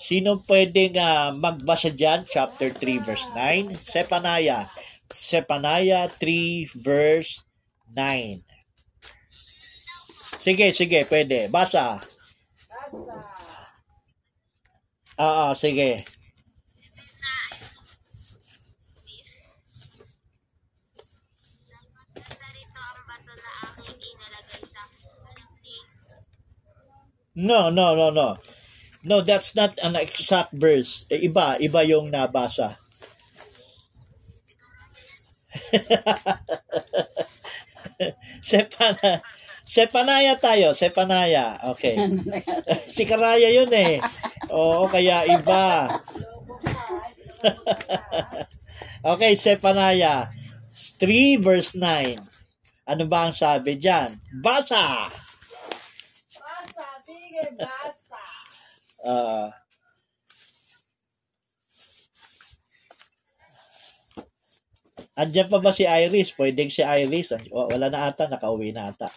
Sino 0.01 0.43
pwedeng 0.43 0.99
ah, 0.99 1.31
magbasa 1.31 1.95
dyan? 1.95 2.27
Chapter 2.27 2.75
3 2.75 3.07
verse 3.07 3.27
9. 3.31 3.71
Zephaniah. 3.87 4.67
Zephaniah 5.07 6.11
3 6.11 6.67
verse 6.75 7.47
9. 7.95 8.43
Sige, 10.41 10.73
sige, 10.73 11.05
pwede. 11.05 11.51
Basa. 11.51 12.01
Oo, 12.91 12.95
sige. 12.95 13.11
Narito 13.11 13.11
ang 13.11 13.11
bato 13.11 13.11
na 13.11 13.11
aking 13.11 13.19
inalagay 13.91 15.09
sa 24.65 24.81
halingting. 25.29 25.87
No, 27.37 27.69
no, 27.69 27.93
no, 27.95 28.09
no. 28.09 28.37
No, 29.03 29.21
that's 29.21 29.55
not 29.55 29.79
an 29.81 29.95
exact 29.95 30.53
verse. 30.53 31.05
Eh, 31.09 31.25
iba, 31.25 31.57
iba 31.57 31.81
yung 31.85 32.11
nabasa. 32.13 32.77
Sepana, 38.45 39.21
Sepanaya 39.71 40.35
tayo, 40.35 40.75
Sepanaya. 40.75 41.55
Okay. 41.71 41.95
si 42.95 43.07
Karaya 43.07 43.47
yun 43.47 43.71
eh. 43.71 44.03
Oo, 44.51 44.91
kaya 44.91 45.23
iba. 45.23 45.87
okay, 49.15 49.39
Sepanaya. 49.39 50.27
3 50.99 51.39
verse 51.39 51.71
9. 51.79 52.19
Ano 52.83 53.03
ba 53.07 53.31
ang 53.31 53.35
sabi 53.35 53.79
dyan? 53.79 54.19
Basa! 54.43 55.07
Basa, 56.35 56.87
sige, 57.07 57.55
basa. 57.55 58.23
Ah. 59.07 59.55
Andiyan 65.15 65.47
pa 65.47 65.63
ba 65.63 65.71
si 65.71 65.87
Iris? 65.87 66.35
Pwedeng 66.35 66.67
si 66.67 66.83
Iris. 66.83 67.31
W- 67.47 67.71
Wala 67.71 67.87
na 67.87 68.11
ata, 68.11 68.27
nakauwi 68.27 68.75
na 68.75 68.91
ata. 68.91 69.07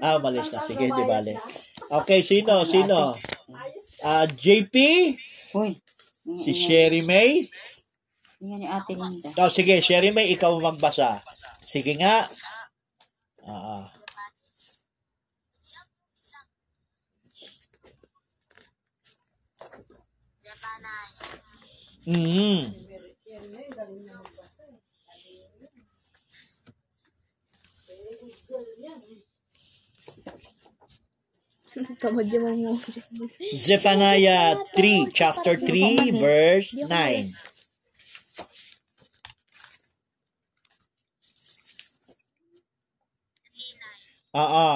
Ah, 0.00 0.16
umalis 0.20 0.48
na. 0.52 0.60
Sige, 0.64 0.86
di 0.88 1.04
bale. 1.06 1.34
Okay, 1.88 2.20
sino? 2.22 2.64
Sino? 2.64 3.16
Ah, 4.04 4.26
JP? 4.28 4.74
Uy. 5.56 5.80
Si 6.36 6.52
Sherry 6.52 7.00
May? 7.06 7.46
Yan 8.42 8.58
ni 8.60 8.66
Ate 8.68 8.92
Linda. 8.94 9.30
Oh, 9.40 9.48
sige, 9.48 9.80
Sherry 9.80 10.10
May, 10.12 10.30
ikaw 10.34 10.52
magbasa. 10.60 11.22
Sige 11.62 11.96
nga. 11.96 12.26
Ah, 13.46 13.90
mm 22.06 22.62
Kamadya 22.66 22.85
Zephaniah 33.54 34.56
3, 34.74 35.12
chapter 35.12 35.60
3, 35.60 36.10
verse 36.16 36.72
9. 36.72 37.28
Oo. 44.36 44.72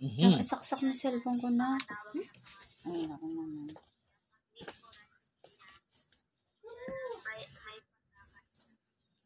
Mhm. 0.00 0.40
Saksak 0.40 0.80
ng 0.80 0.96
cellphone 0.96 1.40
ko 1.40 1.48
na. 1.52 1.76
Ay, 2.88 3.04
ako 3.04 3.24
naman. 3.28 3.68
May, 6.64 7.44
may 7.52 7.78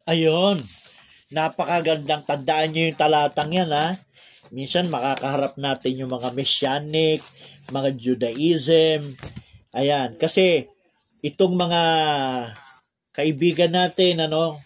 Ayun. 0.04 0.58
Napakagandang 1.34 2.22
tandaan 2.22 2.70
nyo 2.70 2.82
yung 2.86 3.00
talatang 3.00 3.50
yan, 3.50 3.74
ha? 3.74 3.98
Minsan 4.54 4.86
makakaharap 4.86 5.58
natin 5.58 5.98
yung 5.98 6.14
mga 6.14 6.30
Messianic, 6.30 7.26
mga 7.74 7.90
Judaism. 7.98 9.18
Ayan. 9.74 10.14
Kasi 10.14 10.70
itong 11.26 11.58
mga 11.58 11.82
kaibigan 13.10 13.74
natin, 13.74 14.22
ano, 14.22 14.62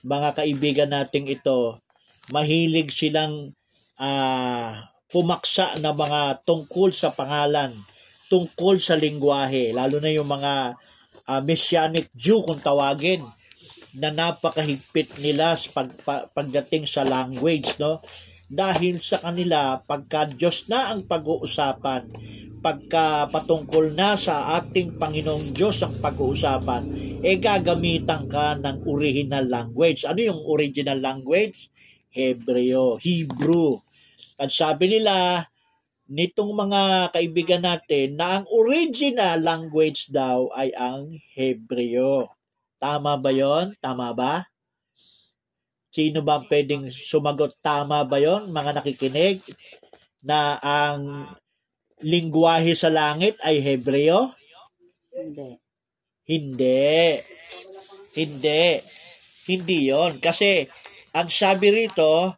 mga 0.00 0.40
kaibigan 0.40 0.88
nating 0.88 1.28
ito, 1.28 1.84
mahilig 2.32 2.96
silang 2.96 3.52
ah, 4.00 4.88
pumaksa 5.12 5.76
na 5.84 5.92
mga 5.92 6.40
tungkol 6.48 6.96
sa 6.96 7.12
pangalan, 7.12 7.76
tungkol 8.32 8.80
sa 8.80 8.96
lingwahe, 8.96 9.76
lalo 9.76 10.00
na 10.00 10.08
yung 10.08 10.32
mga 10.32 10.80
ah, 11.28 11.40
Messianic 11.44 12.08
Jew 12.16 12.40
kung 12.40 12.64
tawagin 12.64 13.20
na 13.96 14.12
napakahigpit 14.12 15.16
nila 15.18 15.56
sa 15.56 15.68
pag, 15.72 15.88
pa- 16.04 16.26
pagdating 16.28 16.84
sa 16.84 17.02
language, 17.02 17.80
no? 17.80 18.04
Dahil 18.46 19.02
sa 19.02 19.18
kanila, 19.18 19.82
pagka 19.82 20.30
Diyos 20.30 20.70
na 20.70 20.94
ang 20.94 21.02
pag-uusapan, 21.02 22.06
pagka 22.62 23.26
patungkol 23.26 23.90
na 23.90 24.14
sa 24.14 24.54
ating 24.58 24.94
Panginoong 25.02 25.50
Diyos 25.50 25.82
ang 25.82 25.98
pag-uusapan, 25.98 26.82
eh 27.26 27.42
gagamitan 27.42 28.30
ka 28.30 28.54
ng 28.54 28.86
original 28.86 29.50
language. 29.50 30.06
Ano 30.06 30.20
yung 30.22 30.40
original 30.46 31.02
language? 31.02 31.72
Hebreo, 32.14 33.02
Hebrew. 33.02 33.82
At 34.38 34.54
sabi 34.54 34.94
nila, 34.94 35.46
nitong 36.06 36.54
mga 36.54 37.10
kaibigan 37.10 37.66
natin, 37.66 38.14
na 38.14 38.38
ang 38.40 38.46
original 38.46 39.42
language 39.42 40.06
daw 40.14 40.54
ay 40.54 40.70
ang 40.70 41.18
Hebreo. 41.34 42.35
Tama 42.76 43.16
ba 43.16 43.30
yon? 43.32 43.72
Tama 43.80 44.12
ba? 44.12 44.44
Sino 45.92 46.20
ba 46.20 46.40
ang 46.40 46.46
pwedeng 46.52 46.92
sumagot? 46.92 47.56
Tama 47.64 48.04
ba 48.04 48.20
yon, 48.20 48.52
mga 48.52 48.80
nakikinig? 48.80 49.40
Na 50.20 50.60
ang 50.60 51.30
lingwahe 52.04 52.76
sa 52.76 52.92
langit 52.92 53.40
ay 53.40 53.64
Hebreo? 53.64 54.36
Hindi. 55.08 55.56
Hindi. 56.28 56.96
Hindi. 58.12 58.64
Hindi 59.48 59.78
yon. 59.88 60.20
Kasi, 60.20 60.68
ang 61.16 61.32
sabi 61.32 61.72
rito, 61.72 62.36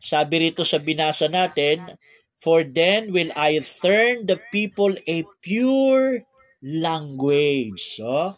sabi 0.00 0.48
rito 0.48 0.64
sa 0.64 0.80
binasa 0.80 1.28
natin, 1.28 2.00
For 2.40 2.62
then 2.64 3.10
will 3.10 3.32
I 3.34 3.58
turn 3.60 4.28
the 4.28 4.38
people 4.52 4.94
a 5.08 5.24
pure 5.42 6.22
language. 6.62 7.96
So, 7.96 8.36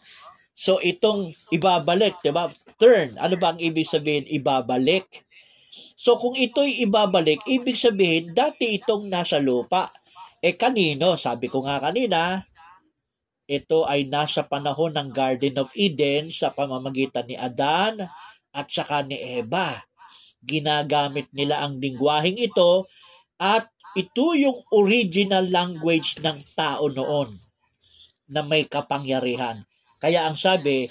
so 0.59 0.83
itong 0.83 1.31
ibabalik, 1.55 2.19
di 2.19 2.35
ba? 2.35 2.51
Turn. 2.75 3.15
Ano 3.15 3.39
ba 3.39 3.55
ang 3.55 3.59
ibig 3.63 3.87
sabihin 3.87 4.27
ibabalik? 4.27 5.23
So 5.95 6.15
kung 6.15 6.35
ito'y 6.35 6.83
ibabalik, 6.83 7.43
ibig 7.47 7.75
sabihin 7.75 8.31
dati 8.35 8.75
itong 8.79 9.07
nasa 9.07 9.39
lupa. 9.39 9.91
Eh 10.39 10.55
kanino? 10.55 11.19
Sabi 11.19 11.51
ko 11.51 11.63
nga 11.63 11.79
kanina, 11.79 12.43
ito 13.49 13.83
ay 13.83 14.07
nasa 14.07 14.47
panahon 14.47 14.95
ng 14.95 15.09
Garden 15.11 15.59
of 15.59 15.75
Eden 15.75 16.31
sa 16.31 16.55
pamamagitan 16.55 17.27
ni 17.27 17.35
Adan 17.35 18.07
at 18.55 18.67
saka 18.71 19.03
ni 19.03 19.19
Eva. 19.19 19.83
Ginagamit 20.39 21.27
nila 21.35 21.67
ang 21.67 21.83
lingwaheng 21.83 22.39
ito 22.39 22.87
at 23.35 23.67
ito 23.97 24.37
yung 24.39 24.63
original 24.71 25.43
language 25.49 26.21
ng 26.23 26.45
tao 26.55 26.87
noon 26.87 27.35
na 28.29 28.45
may 28.45 28.69
kapangyarihan. 28.69 29.65
Kaya 29.99 30.25
ang 30.25 30.39
sabi, 30.39 30.87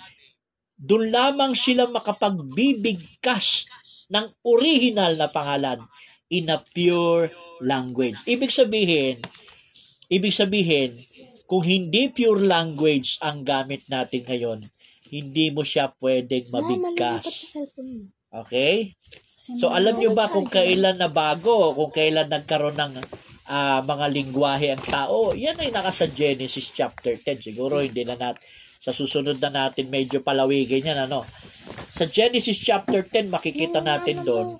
doon 0.78 1.10
lamang 1.10 1.56
sila 1.56 1.88
makapagbibigkas 1.90 3.66
ng 4.12 4.26
original 4.44 5.16
na 5.18 5.32
pangalan 5.32 5.82
in 6.28 6.52
a 6.52 6.60
pure 6.60 7.32
language. 7.64 8.20
Ibig 8.28 8.52
sabihin, 8.52 9.24
ibig 10.12 10.36
sabihin, 10.36 11.02
kung 11.48 11.64
hindi 11.64 12.12
pure 12.12 12.44
language 12.44 13.16
ang 13.24 13.42
gamit 13.42 13.88
natin 13.88 14.22
ngayon, 14.28 14.60
hindi 15.08 15.48
mo 15.48 15.64
siya 15.64 15.88
pwedeng 15.98 16.52
mabigkas. 16.52 17.56
Okay? 18.28 18.92
So 19.56 19.72
alam 19.72 19.96
nyo 19.96 20.12
ba 20.12 20.28
kung 20.28 20.44
kailan 20.44 21.00
na 21.00 21.08
bago, 21.08 21.72
kung 21.72 21.88
kailan 21.88 22.28
nagkaroon 22.28 22.76
ng 22.76 22.94
ah, 23.48 23.80
mga 23.80 24.06
lingwahe 24.12 24.76
ang 24.76 24.84
tao? 24.84 25.32
Yan 25.32 25.56
ay 25.56 25.72
naka 25.72 25.88
sa 25.88 26.04
Genesis 26.04 26.68
chapter 26.68 27.16
10. 27.16 27.40
Siguro 27.40 27.80
hindi 27.80 28.04
na 28.04 28.20
natin 28.20 28.44
sa 28.88 28.96
susunod 28.96 29.36
na 29.36 29.52
natin 29.52 29.92
medyo 29.92 30.24
palawigin 30.24 30.88
yan 30.88 31.04
ano. 31.04 31.28
Sa 31.92 32.08
Genesis 32.08 32.56
chapter 32.56 33.04
10 33.04 33.28
makikita 33.28 33.84
natin 33.84 34.24
doon 34.24 34.56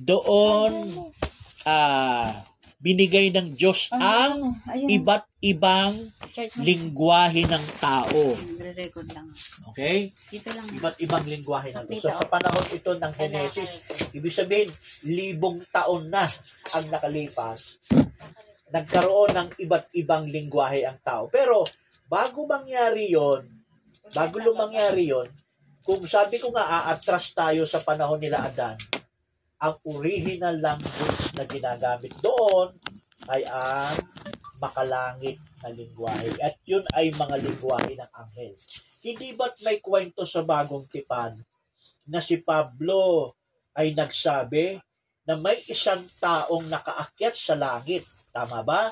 doon 0.00 0.72
ah 1.68 2.48
binigay 2.76 3.32
ng 3.32 3.56
Diyos 3.56 3.88
ang 3.96 4.60
Ayun. 4.68 4.88
iba't 5.00 5.24
ibang 5.40 6.12
lingwahe 6.60 7.48
ng 7.48 7.64
tao. 7.80 8.36
Nagre-record 8.36 9.08
lang. 9.16 9.32
Okay? 9.72 10.12
Dito 10.28 10.52
lang. 10.52 10.68
Iba't 10.76 10.96
ibang 11.00 11.24
lingwahe 11.24 11.72
ng 11.72 11.84
Diyos. 11.88 12.04
So 12.04 12.12
sa 12.12 12.28
panahon 12.28 12.68
ito 12.68 12.92
ng 12.92 13.12
Genesis, 13.16 13.70
ibig 14.12 14.30
sabihin, 14.30 14.68
libong 15.08 15.64
taon 15.72 16.12
na 16.12 16.28
ang 16.76 16.84
nakalipas, 16.92 17.80
nagkaroon 18.68 19.32
ng 19.32 19.48
iba't 19.56 19.88
ibang 19.96 20.28
lingwahe 20.28 20.84
ang 20.84 21.00
tao. 21.00 21.32
Pero, 21.32 21.64
bago 22.12 22.44
mangyari 22.44 23.08
yon 23.08 23.55
bago 24.14 24.36
lumangyari 24.38 25.10
yon 25.10 25.28
kung 25.86 26.02
sabi 26.02 26.42
ko 26.42 26.50
nga, 26.50 26.66
aatras 26.66 27.30
tayo 27.30 27.62
sa 27.62 27.78
panahon 27.78 28.18
nila 28.18 28.42
Adan, 28.42 28.74
ang 29.62 29.78
original 29.86 30.58
language 30.58 31.30
na 31.38 31.46
ginagamit 31.46 32.10
doon 32.18 32.74
ay 33.30 33.46
ang 33.46 33.94
makalangit 34.58 35.38
na 35.62 35.70
lingwahe. 35.70 36.34
At 36.42 36.58
yun 36.66 36.82
ay 36.90 37.14
mga 37.14 37.38
lingwahe 37.38 37.94
ng 38.02 38.10
anghel. 38.18 38.58
Hindi 38.98 39.38
ba't 39.38 39.62
may 39.62 39.78
kwento 39.78 40.26
sa 40.26 40.42
bagong 40.42 40.90
tipan 40.90 41.38
na 42.10 42.18
si 42.18 42.42
Pablo 42.42 43.30
ay 43.78 43.94
nagsabi 43.94 44.82
na 45.22 45.38
may 45.38 45.62
isang 45.70 46.02
taong 46.18 46.66
nakaakyat 46.66 47.38
sa 47.38 47.54
langit. 47.54 48.02
Tama 48.34 48.66
ba? 48.66 48.90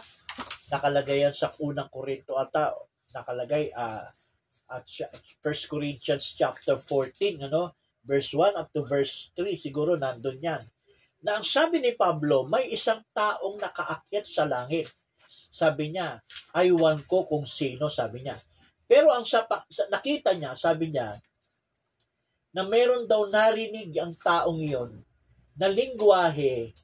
Nakalagay 0.71 1.27
yan 1.27 1.35
sa 1.35 1.51
unang 1.59 1.91
Korinto 1.91 2.39
ata. 2.39 2.71
Nakalagay 3.11 3.75
ah 3.75 4.07
at 4.75 4.85
1 5.43 5.71
Corinthians 5.71 6.35
chapter 6.35 6.75
14, 6.75 7.47
ano? 7.47 7.79
Verse 8.05 8.35
1 8.37 8.59
up 8.59 8.69
to 8.75 8.83
verse 8.85 9.31
3, 9.39 9.57
siguro 9.57 9.97
nandun 9.97 10.37
yan. 10.43 10.63
Na 11.25 11.41
ang 11.41 11.47
sabi 11.47 11.81
ni 11.81 11.97
Pablo, 11.97 12.45
may 12.45 12.69
isang 12.69 13.01
taong 13.17 13.57
nakaakyat 13.57 14.27
sa 14.29 14.45
langit. 14.45 14.93
Sabi 15.49 15.95
niya, 15.95 16.21
aywan 16.53 17.07
ko 17.09 17.25
kung 17.25 17.49
sino, 17.49 17.89
sabi 17.89 18.27
niya. 18.27 18.37
Pero 18.85 19.09
ang 19.15 19.25
sa, 19.25 19.49
sa- 19.73 19.89
nakita 19.89 20.37
niya, 20.37 20.53
sabi 20.53 20.93
niya, 20.93 21.17
na 22.55 22.63
meron 22.69 23.09
daw 23.09 23.27
narinig 23.27 23.97
ang 23.99 24.15
taong 24.15 24.61
iyon 24.63 25.03
na 25.57 25.67
lingwahe, 25.71 26.75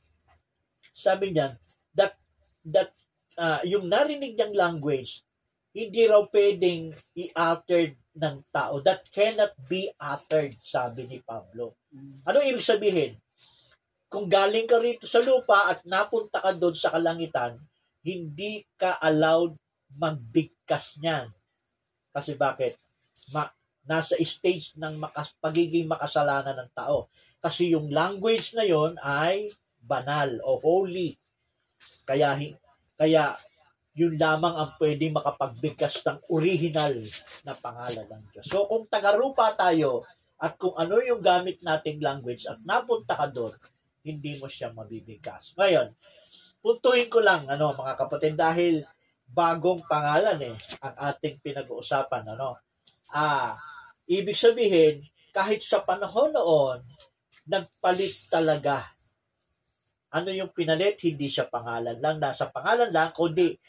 sabi 0.90 1.30
niya, 1.30 1.58
that, 1.94 2.18
that 2.66 2.90
ah, 3.38 3.62
yung 3.62 3.86
narinig 3.86 4.34
niyang 4.34 4.54
language, 4.56 5.22
hindi 5.70 6.02
raw 6.06 6.26
pwedeng 6.30 6.94
i-uttered 7.14 7.94
ng 8.18 8.36
tao. 8.50 8.82
That 8.82 9.06
cannot 9.10 9.54
be 9.70 9.90
uttered, 9.96 10.58
sabi 10.58 11.06
ni 11.06 11.18
Pablo. 11.22 11.78
Ano 12.26 12.42
ibig 12.42 12.64
sabihin? 12.64 13.18
Kung 14.10 14.26
galing 14.26 14.66
ka 14.66 14.82
rito 14.82 15.06
sa 15.06 15.22
lupa 15.22 15.70
at 15.70 15.86
napunta 15.86 16.42
ka 16.42 16.50
doon 16.50 16.74
sa 16.74 16.90
kalangitan, 16.90 17.62
hindi 18.02 18.66
ka 18.74 18.98
allowed 18.98 19.54
magbigkas 19.94 20.98
niyan. 20.98 21.30
Kasi 22.10 22.34
bakit? 22.34 22.74
Ma, 23.30 23.46
nasa 23.86 24.18
stage 24.18 24.74
ng 24.74 24.98
makas, 24.98 25.38
pagiging 25.38 25.86
makasalanan 25.86 26.58
ng 26.58 26.70
tao. 26.74 27.06
Kasi 27.38 27.70
yung 27.70 27.94
language 27.94 28.58
na 28.58 28.66
yon 28.66 28.98
ay 28.98 29.54
banal 29.78 30.42
o 30.42 30.58
holy. 30.58 31.14
Kaya 32.02 32.34
kaya 32.98 33.38
yun 34.00 34.16
lamang 34.16 34.56
ang 34.56 34.70
pwede 34.80 35.12
makapagbigkas 35.12 36.00
ng 36.00 36.18
original 36.32 36.96
na 37.44 37.52
pangalan 37.52 38.08
ng 38.08 38.24
Diyos. 38.32 38.48
So 38.48 38.64
kung 38.64 38.88
tagarupa 38.88 39.52
tayo 39.52 40.08
At 40.40 40.56
kung 40.56 40.72
ano 40.72 41.04
yung 41.04 41.20
gamit 41.20 41.60
nating 41.60 42.00
language 42.00 42.48
at 42.48 42.56
napunta 42.64 43.12
ka 43.12 43.28
doon, 43.28 43.52
hindi 44.00 44.40
mo 44.40 44.48
siya 44.48 44.72
mabibigkas. 44.72 45.52
Ngayon, 45.60 45.92
puntuhin 46.64 47.12
ko 47.12 47.20
lang, 47.20 47.44
ano, 47.44 47.76
mga 47.76 47.94
kapatid, 48.00 48.40
dahil 48.40 48.80
bagong 49.28 49.84
pangalan 49.84 50.40
eh, 50.40 50.56
ang 50.80 51.12
ating 51.12 51.44
pinag-uusapan, 51.44 52.32
ano. 52.32 52.56
Ah, 53.12 53.52
ibig 54.08 54.32
sabihin, 54.32 55.04
kahit 55.28 55.60
sa 55.60 55.84
panahon 55.84 56.32
noon, 56.32 56.88
nagpalit 57.44 58.32
talaga. 58.32 58.96
Ano 60.08 60.32
yung 60.32 60.56
pinalit? 60.56 60.96
Hindi 61.04 61.28
siya 61.28 61.52
pangalan 61.52 62.00
lang, 62.00 62.16
nasa 62.16 62.48
pangalan 62.48 62.88
lang, 62.88 63.12
kundi 63.12 63.60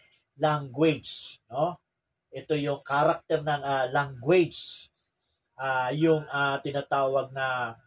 language, 0.42 1.38
no? 1.54 1.78
Ito 2.34 2.58
yung 2.58 2.82
character 2.82 3.46
ng 3.46 3.62
ah, 3.62 3.86
language. 3.94 4.90
Ah, 5.62 5.94
yung 5.94 6.26
ah, 6.26 6.58
tinatawag 6.58 7.30
na 7.30 7.78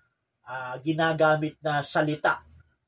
ah, 0.47 0.75
ginagamit 0.79 1.59
na 1.59 1.83
salita 1.83 2.39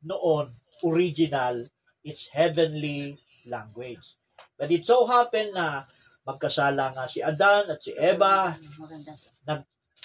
noon, 0.07 0.55
original, 0.87 1.67
it's 2.07 2.31
heavenly 2.31 3.19
language. 3.51 4.15
But 4.55 4.71
it 4.71 4.87
so 4.87 5.03
happened 5.11 5.59
na 5.59 5.83
magkasala 6.23 6.95
nga 6.95 7.11
si 7.11 7.19
Adan 7.19 7.75
at 7.75 7.81
si 7.83 7.91
Eva, 7.99 8.55
Maganda. 8.79 9.13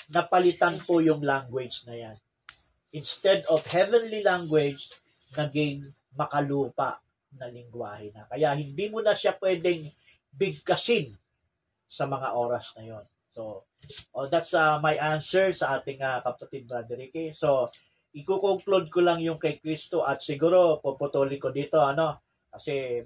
napalitan 0.10 0.82
po 0.82 1.00
yung 1.00 1.21
language 1.21 1.86
na 1.86 1.95
yan. 1.95 2.17
Instead 2.91 3.45
of 3.47 3.63
heavenly 3.69 4.26
language, 4.26 4.89
naging 5.38 5.93
makalupa 6.17 7.00
na 7.38 7.48
lingwahe 7.48 8.12
na. 8.12 8.28
Kaya 8.28 8.56
hindi 8.56 8.91
mo 8.91 9.00
na 9.00 9.15
siya 9.15 9.36
pwedeng 9.39 9.88
bigkasin 10.32 11.15
sa 11.88 12.08
mga 12.08 12.36
oras 12.36 12.76
na 12.80 12.84
yon. 12.88 13.06
So, 13.32 13.63
oh, 14.12 14.28
that's 14.28 14.52
uh, 14.56 14.80
my 14.84 14.96
answer 15.00 15.52
sa 15.56 15.80
ating 15.80 16.04
uh, 16.04 16.20
kapatid 16.20 16.67
Brother 16.67 17.00
Ricky. 17.00 17.32
So, 17.32 17.72
iko-conclude 18.12 18.91
ko 18.91 19.00
lang 19.00 19.24
yung 19.24 19.39
kay 19.39 19.60
Kristo 19.63 20.04
at 20.04 20.20
siguro 20.20 20.84
puputulin 20.84 21.39
ko 21.39 21.52
dito 21.56 21.80
ano 21.80 22.20
kasi 22.52 23.00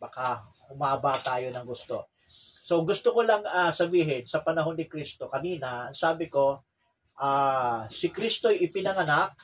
baka 0.00 0.40
humaba 0.72 1.12
tayo 1.20 1.52
ng 1.52 1.66
gusto. 1.68 2.08
So 2.64 2.80
gusto 2.88 3.12
ko 3.12 3.20
lang 3.20 3.44
ah, 3.44 3.68
sabihin 3.68 4.24
sa 4.24 4.40
panahon 4.40 4.80
ni 4.80 4.88
Kristo 4.88 5.28
kanina, 5.28 5.92
sabi 5.92 6.32
ko 6.32 6.64
ah, 7.20 7.84
si 7.92 8.08
Kristo 8.08 8.48
ay 8.48 8.64
ipinanganak 8.64 9.36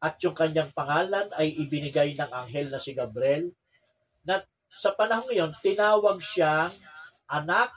at 0.00 0.16
yung 0.24 0.32
kanyang 0.32 0.72
pangalan 0.72 1.28
ay 1.36 1.52
ibinigay 1.60 2.16
ng 2.16 2.30
anghel 2.32 2.72
na 2.72 2.80
si 2.80 2.96
Gabriel 2.96 3.52
na 4.24 4.40
sa 4.72 4.96
panahon 4.96 5.28
ngayon 5.28 5.52
tinawag 5.60 6.18
siyang 6.24 6.72
anak 7.28 7.68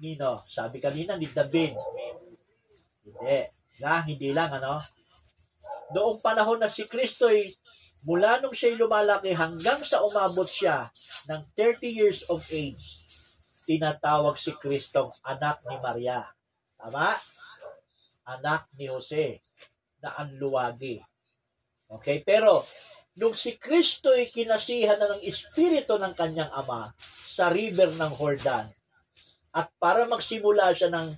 nino 0.00 0.42
sabi 0.48 0.80
kanina 0.80 1.20
ni 1.20 1.28
David 1.28 1.76
hindi 3.04 3.38
na 3.78 4.02
hindi 4.02 4.30
lang 4.32 4.56
ano 4.56 4.80
noong 5.92 6.24
panahon 6.24 6.64
na 6.64 6.70
si 6.72 6.88
Kristo 6.88 7.28
ay 7.28 7.52
mula 8.06 8.38
nung 8.40 8.54
siya'y 8.54 8.78
lumalaki 8.78 9.34
hanggang 9.34 9.82
sa 9.84 10.00
umabot 10.06 10.46
siya 10.46 10.88
ng 11.28 11.42
30 11.52 11.92
years 11.92 12.20
of 12.30 12.40
age 12.48 13.08
tinatawag 13.68 14.40
si 14.40 14.56
Kristong 14.56 15.12
anak 15.20 15.60
ni 15.68 15.76
Maria. 15.76 16.24
Tama? 16.80 17.12
Anak 18.24 18.72
ni 18.80 18.88
Jose 18.88 19.44
na 20.00 20.16
anluwagi. 20.16 21.04
Okay? 21.88 22.20
Pero, 22.22 22.62
nung 23.16 23.34
si 23.34 23.56
Kristo 23.56 24.12
ay 24.12 24.28
kinasihan 24.28 25.00
na 25.00 25.16
ng 25.16 25.22
Espiritu 25.24 25.96
ng 25.96 26.14
kanyang 26.14 26.52
Ama 26.52 26.92
sa 27.00 27.48
river 27.48 27.96
ng 27.96 28.12
Jordan, 28.14 28.68
at 29.56 29.72
para 29.80 30.04
magsimula 30.04 30.70
siya 30.76 30.92
ng 30.92 31.08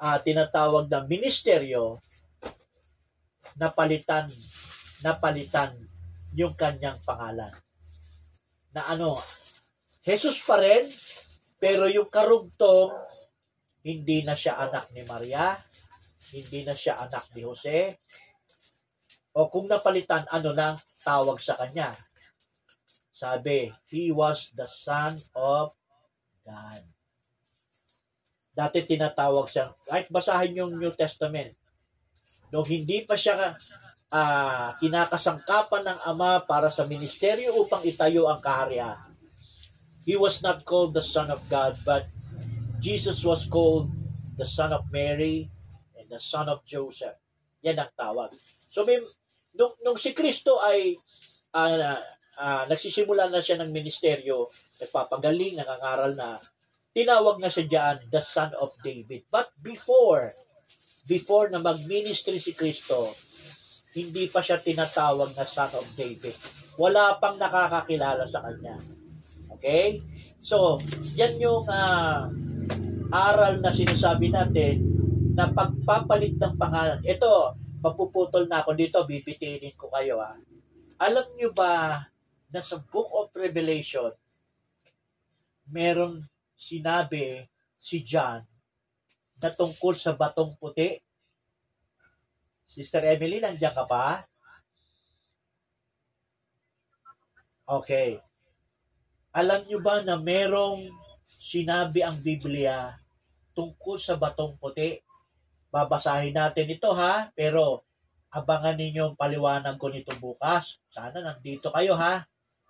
ah, 0.00 0.18
tinatawag 0.18 0.88
na 0.88 1.04
ministeryo, 1.04 2.00
napalitan, 3.54 4.26
napalitan 5.04 5.76
yung 6.34 6.58
kanyang 6.58 6.98
pangalan. 7.06 7.54
Na 8.74 8.82
ano, 8.90 9.20
Jesus 10.02 10.42
pa 10.42 10.58
rin, 10.58 10.90
pero 11.62 11.86
yung 11.86 12.10
karugtong, 12.10 12.90
hindi 13.84 14.24
na 14.24 14.34
siya 14.34 14.58
anak 14.58 14.90
ni 14.90 15.04
Maria, 15.06 15.54
hindi 16.32 16.64
na 16.64 16.74
siya 16.74 17.04
anak 17.04 17.30
ni 17.36 17.44
Jose, 17.44 18.00
o 19.34 19.50
kung 19.50 19.66
napalitan, 19.66 20.24
ano 20.30 20.54
lang 20.54 20.78
tawag 21.02 21.42
sa 21.42 21.58
kanya. 21.58 21.92
Sabi, 23.14 23.70
he 23.90 24.10
was 24.14 24.50
the 24.54 24.66
son 24.66 25.18
of 25.34 25.74
God. 26.42 26.82
Dati 28.54 28.86
tinatawag 28.86 29.50
siya, 29.50 29.74
kahit 29.86 30.06
basahin 30.10 30.58
yung 30.58 30.72
New 30.78 30.94
Testament, 30.94 31.58
nung 32.54 32.66
hindi 32.66 33.02
pa 33.02 33.18
siya 33.18 33.58
ah, 34.14 34.78
kinakasangkapan 34.78 35.82
ng 35.90 35.98
Ama 36.06 36.46
para 36.46 36.70
sa 36.70 36.86
ministeryo 36.86 37.50
upang 37.58 37.82
itayo 37.82 38.30
ang 38.30 38.38
kaharian, 38.38 39.14
He 40.04 40.20
was 40.20 40.44
not 40.44 40.68
called 40.68 40.92
the 40.92 41.00
Son 41.00 41.32
of 41.32 41.40
God, 41.48 41.80
but 41.80 42.12
Jesus 42.76 43.24
was 43.24 43.48
called 43.48 43.88
the 44.36 44.44
Son 44.44 44.68
of 44.76 44.92
Mary 44.92 45.48
and 45.96 46.06
the 46.12 46.20
Son 46.20 46.44
of 46.52 46.60
Joseph. 46.68 47.16
Yan 47.64 47.80
ang 47.80 47.88
tawag. 47.96 48.36
So, 48.68 48.84
may, 48.84 49.00
nung, 49.54 49.74
nung 49.82 49.98
si 49.98 50.10
Kristo 50.14 50.58
ay 50.60 50.94
ah, 51.54 51.98
ah, 52.38 52.64
nagsisimula 52.66 53.30
na 53.30 53.42
siya 53.42 53.62
ng 53.62 53.70
ministeryo, 53.70 54.50
nagpapagaling, 54.82 55.58
nangangaral 55.58 56.12
na, 56.18 56.38
tinawag 56.94 57.38
na 57.42 57.50
siya 57.50 57.64
dyan, 57.66 57.96
the 58.10 58.22
Son 58.22 58.50
of 58.58 58.74
David. 58.82 59.26
But 59.30 59.54
before, 59.58 60.34
before 61.06 61.50
na 61.50 61.62
mag-ministry 61.62 62.38
si 62.38 62.54
Kristo, 62.54 63.14
hindi 63.94 64.26
pa 64.26 64.42
siya 64.42 64.58
tinatawag 64.58 65.34
na 65.38 65.46
Son 65.46 65.70
of 65.74 65.86
David. 65.94 66.34
Wala 66.78 67.18
pang 67.22 67.38
nakakakilala 67.38 68.26
sa 68.26 68.42
kanya. 68.42 68.74
Okay? 69.58 70.02
So, 70.42 70.82
yan 71.14 71.38
yung 71.38 71.66
ah, 71.70 72.26
aral 73.14 73.62
na 73.62 73.70
sinasabi 73.70 74.34
natin 74.34 74.82
na 75.34 75.50
pagpapalit 75.50 76.38
ng 76.38 76.54
pangalan. 76.58 76.98
Ito, 77.02 77.58
mapuputol 77.84 78.48
na 78.48 78.64
ako 78.64 78.72
dito, 78.72 79.04
bibitinin 79.04 79.76
ko 79.76 79.92
kayo. 79.92 80.16
Ah. 80.24 80.40
Alam 80.96 81.28
nyo 81.36 81.52
ba 81.52 82.08
na 82.48 82.60
sa 82.64 82.80
Book 82.80 83.12
of 83.12 83.28
Revelation, 83.36 84.08
meron 85.68 86.24
sinabi 86.56 87.44
si 87.76 88.00
John 88.00 88.40
na 89.36 89.52
tungkol 89.52 89.92
sa 89.92 90.16
batong 90.16 90.56
puti? 90.56 90.96
Sister 92.64 93.04
Emily, 93.04 93.44
nandiyan 93.44 93.76
ka 93.76 93.84
pa? 93.84 94.24
Okay. 97.68 98.16
Alam 99.36 99.60
nyo 99.68 99.78
ba 99.84 100.00
na 100.00 100.16
merong 100.16 100.88
sinabi 101.28 102.00
ang 102.00 102.16
Biblia 102.16 102.96
tungkol 103.52 104.00
sa 104.00 104.16
batong 104.16 104.56
puti? 104.56 105.04
Babasahin 105.74 106.38
natin 106.38 106.70
ito 106.70 106.94
ha, 106.94 107.34
pero 107.34 107.82
abangan 108.30 108.78
ninyo 108.78 109.10
ang 109.10 109.18
paliwanag 109.18 109.74
ko 109.74 109.90
nito 109.90 110.14
bukas. 110.22 110.78
Sana 110.86 111.18
nandito 111.18 111.74
kayo 111.74 111.98
ha. 111.98 112.22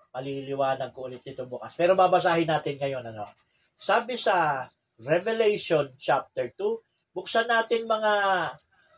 Paliliwanag 0.08 0.96
ko 0.96 1.12
ulit 1.12 1.20
ito 1.28 1.44
bukas. 1.44 1.76
Pero 1.76 1.92
babasahin 1.92 2.48
natin 2.48 2.80
ngayon 2.80 3.04
ano. 3.12 3.28
Sabi 3.76 4.16
sa 4.16 4.64
Revelation 5.04 5.92
chapter 6.00 6.48
2, 6.56 7.12
buksan 7.12 7.44
natin 7.44 7.84
mga 7.84 8.12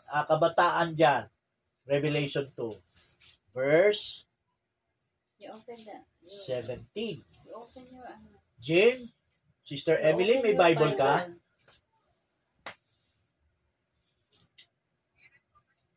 ah, 0.06 0.24
kabataan 0.28 0.94
dyan. 0.94 1.26
Revelation 1.86 2.50
2, 2.54 3.54
verse 3.54 4.26
You 5.38 5.54
open 5.54 5.78
the, 5.86 6.02
you, 6.26 6.82
17. 6.90 7.22
you 7.22 7.54
open 7.54 7.84
your, 7.94 8.02
ano, 8.02 8.42
Jim, 8.58 9.06
Sister 9.62 9.94
you 10.00 10.10
Emily, 10.10 10.42
may 10.42 10.58
your 10.58 10.62
Bible 10.66 10.92
ka? 10.98 11.30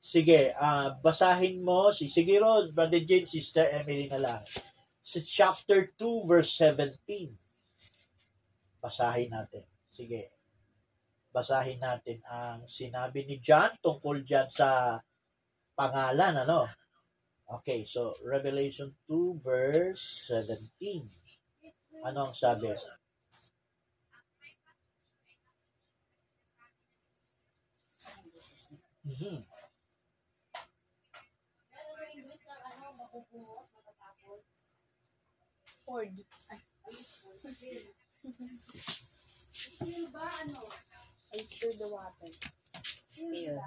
Sige, 0.09 0.57
ah 0.57 0.97
basahin 1.05 1.61
mo. 1.61 1.93
Si, 1.93 2.09
sige 2.09 2.41
ron, 2.41 2.73
Brother 2.73 3.05
Jim, 3.05 3.29
Sister 3.29 3.69
Emily 3.69 4.09
na 4.09 4.17
lang. 4.17 4.41
Sa 5.05 5.21
chapter 5.21 5.93
2, 5.93 6.25
verse 6.25 6.49
17. 6.57 7.29
Basahin 8.81 9.29
natin. 9.29 9.69
Sige. 9.93 10.33
Basahin 11.29 11.77
natin 11.77 12.25
ang 12.25 12.65
sinabi 12.65 13.29
ni 13.29 13.37
John 13.37 13.69
tungkol 13.85 14.25
dyan 14.25 14.49
sa 14.49 14.97
pangalan, 15.77 16.41
ano? 16.41 16.65
Okay, 17.61 17.85
so 17.85 18.09
Revelation 18.25 18.89
2, 19.05 19.45
verse 19.45 20.25
17. 20.25 21.05
Ano 22.01 22.33
ang 22.33 22.33
sabi? 22.33 22.73
Mhm. 33.19 33.59
Ford. 35.83 36.15
Ay, 36.47 36.59
I 41.29 41.37
spill 41.43 41.75
the 41.77 41.87
water. 41.89 42.29
Spill. 43.09 43.57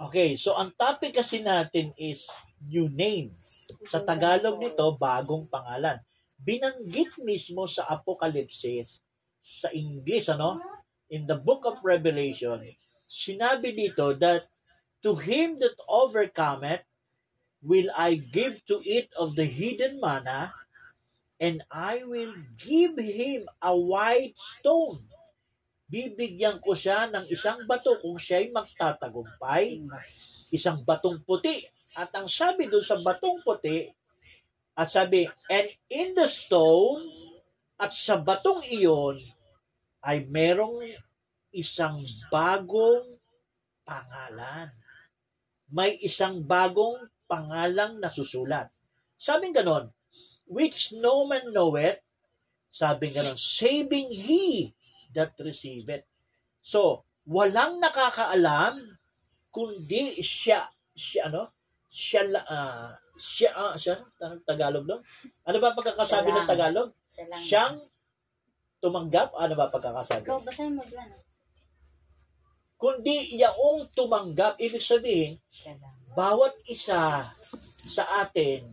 Okay, 0.00 0.34
so 0.34 0.56
ang 0.56 0.72
topic 0.74 1.14
kasi 1.14 1.44
natin 1.44 1.92
is 2.00 2.26
new 2.64 2.88
name. 2.88 3.36
Sa 3.86 4.02
Tagalog 4.02 4.58
nito, 4.58 4.82
bagong 4.96 5.46
pangalan. 5.46 6.00
Binanggit 6.40 7.20
mismo 7.20 7.68
sa 7.68 7.86
Apokalipsis, 7.92 9.04
sa 9.44 9.68
English, 9.70 10.32
ano? 10.32 10.58
In 11.12 11.28
the 11.28 11.36
book 11.36 11.68
of 11.68 11.84
Revelation, 11.84 12.64
sinabi 13.04 13.76
dito 13.76 14.16
that 14.16 14.48
to 15.04 15.20
him 15.20 15.60
that 15.60 15.76
overcometh 15.86 16.89
will 17.60 17.92
I 17.92 18.16
give 18.16 18.64
to 18.68 18.80
eat 18.84 19.12
of 19.16 19.36
the 19.36 19.44
hidden 19.44 20.00
manna, 20.00 20.52
and 21.40 21.64
I 21.72 22.04
will 22.04 22.36
give 22.56 22.96
him 23.00 23.48
a 23.60 23.72
white 23.72 24.36
stone. 24.36 25.08
Bibigyan 25.90 26.62
ko 26.62 26.76
siya 26.76 27.10
ng 27.10 27.26
isang 27.28 27.66
bato 27.66 27.98
kung 27.98 28.20
siya'y 28.20 28.54
magtatagumpay, 28.54 29.82
isang 30.54 30.84
batong 30.86 31.20
puti. 31.26 31.64
At 31.98 32.14
ang 32.14 32.30
sabi 32.30 32.70
doon 32.70 32.84
sa 32.84 33.00
batong 33.02 33.42
puti, 33.42 33.90
at 34.78 34.88
sabi, 34.88 35.26
and 35.50 35.66
in 35.90 36.14
the 36.14 36.30
stone, 36.30 37.04
at 37.74 37.90
sa 37.90 38.22
batong 38.22 38.62
iyon, 38.70 39.18
ay 40.00 40.24
merong 40.24 40.80
isang 41.50 42.00
bagong 42.30 43.18
pangalan. 43.82 44.70
May 45.68 45.98
isang 46.00 46.40
bagong 46.46 47.10
pangalang 47.30 48.02
nasusulat. 48.02 48.74
Sabing 49.14 49.54
ganon, 49.54 49.94
which 50.50 50.90
no 50.98 51.22
man 51.30 51.54
knoweth, 51.54 52.02
sabing 52.66 53.14
ganon, 53.14 53.38
saving 53.38 54.10
he 54.10 54.74
that 55.14 55.38
receiveth. 55.38 56.02
So, 56.58 57.06
walang 57.30 57.78
nakakaalam 57.78 58.98
kundi 59.54 60.18
siya, 60.18 60.66
siya 60.90 61.30
ano, 61.30 61.54
siya, 61.90 62.26
ah, 62.46 62.94
siya, 63.18 63.50
ah, 63.54 63.74
siya, 63.74 63.98
Tagalog 64.46 64.86
doon? 64.86 65.02
Ano 65.46 65.56
ba 65.58 65.74
ang 65.74 65.78
pagkakasabi 65.78 66.30
ng. 66.30 66.46
Tagalog? 66.46 66.90
Siya 67.10 67.24
lang. 67.26 67.42
Siyang 67.42 67.76
tumanggap? 68.78 69.34
Ano 69.34 69.52
ba 69.58 69.70
pagkakasabi? 69.70 70.26
Ikaw, 70.26 70.40
basahin 70.42 70.74
mo 70.78 70.82
dyan. 70.86 71.10
ah. 71.10 71.22
Kundi 72.80 73.36
yaong 73.36 73.92
tumanggap, 73.92 74.56
ibig 74.56 74.80
sabihin, 74.80 75.36
Siya 75.52 75.76
lang. 75.76 75.99
Bawat 76.10 76.58
isa 76.66 77.22
sa 77.86 78.04
atin 78.22 78.66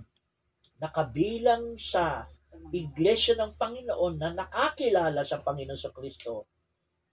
nakabilang 0.82 1.78
sa 1.78 2.26
iglesia 2.74 3.38
ng 3.38 3.54
Panginoon 3.58 4.16
na 4.18 4.30
nakakilala 4.34 5.22
sa 5.22 5.42
Panginoon 5.42 5.80
sa 5.80 5.94
Kristo, 5.94 6.50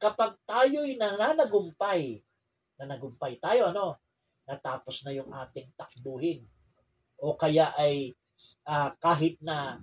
kapag 0.00 0.36
tayo'y 0.44 0.96
nananagumpay, 1.00 2.20
nanagumpay 2.80 3.38
tayo, 3.40 3.70
ano, 3.70 4.00
natapos 4.44 5.04
na 5.04 5.12
yung 5.16 5.32
ating 5.32 5.72
takbuhin. 5.76 6.44
O 7.20 7.36
kaya 7.38 7.72
ay 7.76 8.12
ah, 8.68 8.92
kahit 9.00 9.40
na 9.40 9.80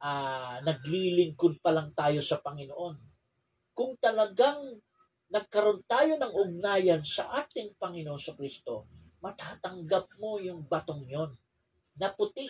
ah, 0.00 0.60
naglilingkod 0.60 1.60
pa 1.64 1.72
lang 1.72 1.96
tayo 1.96 2.20
sa 2.20 2.40
Panginoon. 2.40 2.96
Kung 3.72 3.96
talagang 3.96 4.80
nagkaroon 5.32 5.82
tayo 5.88 6.14
ng 6.20 6.32
ugnayan 6.32 7.02
sa 7.02 7.32
ating 7.40 7.74
Panginoon 7.80 8.20
sa 8.20 8.36
Kristo, 8.36 8.86
matatanggap 9.24 10.12
mo 10.20 10.36
yung 10.36 10.68
batong 10.68 11.08
yon 11.08 11.32
na 11.96 12.12
puti. 12.12 12.44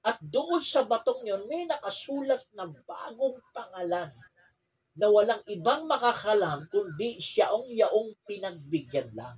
At 0.00 0.16
doon 0.24 0.64
sa 0.64 0.88
batong 0.88 1.20
yon, 1.20 1.44
may 1.44 1.68
nakasulat 1.68 2.48
na 2.56 2.64
bagong 2.64 3.36
pangalan 3.52 4.08
na 4.96 5.06
walang 5.12 5.44
ibang 5.52 5.84
makakalam 5.84 6.64
kundi 6.72 7.20
siyang 7.20 7.68
yaong 7.68 8.16
pinagbigyan 8.24 9.12
lang. 9.12 9.36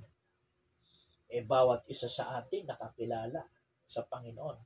E 1.27 1.43
bawat 1.43 1.83
isa 1.91 2.07
sa 2.07 2.39
atin 2.39 2.71
nakakilala 2.71 3.43
sa 3.83 4.07
Panginoon. 4.07 4.57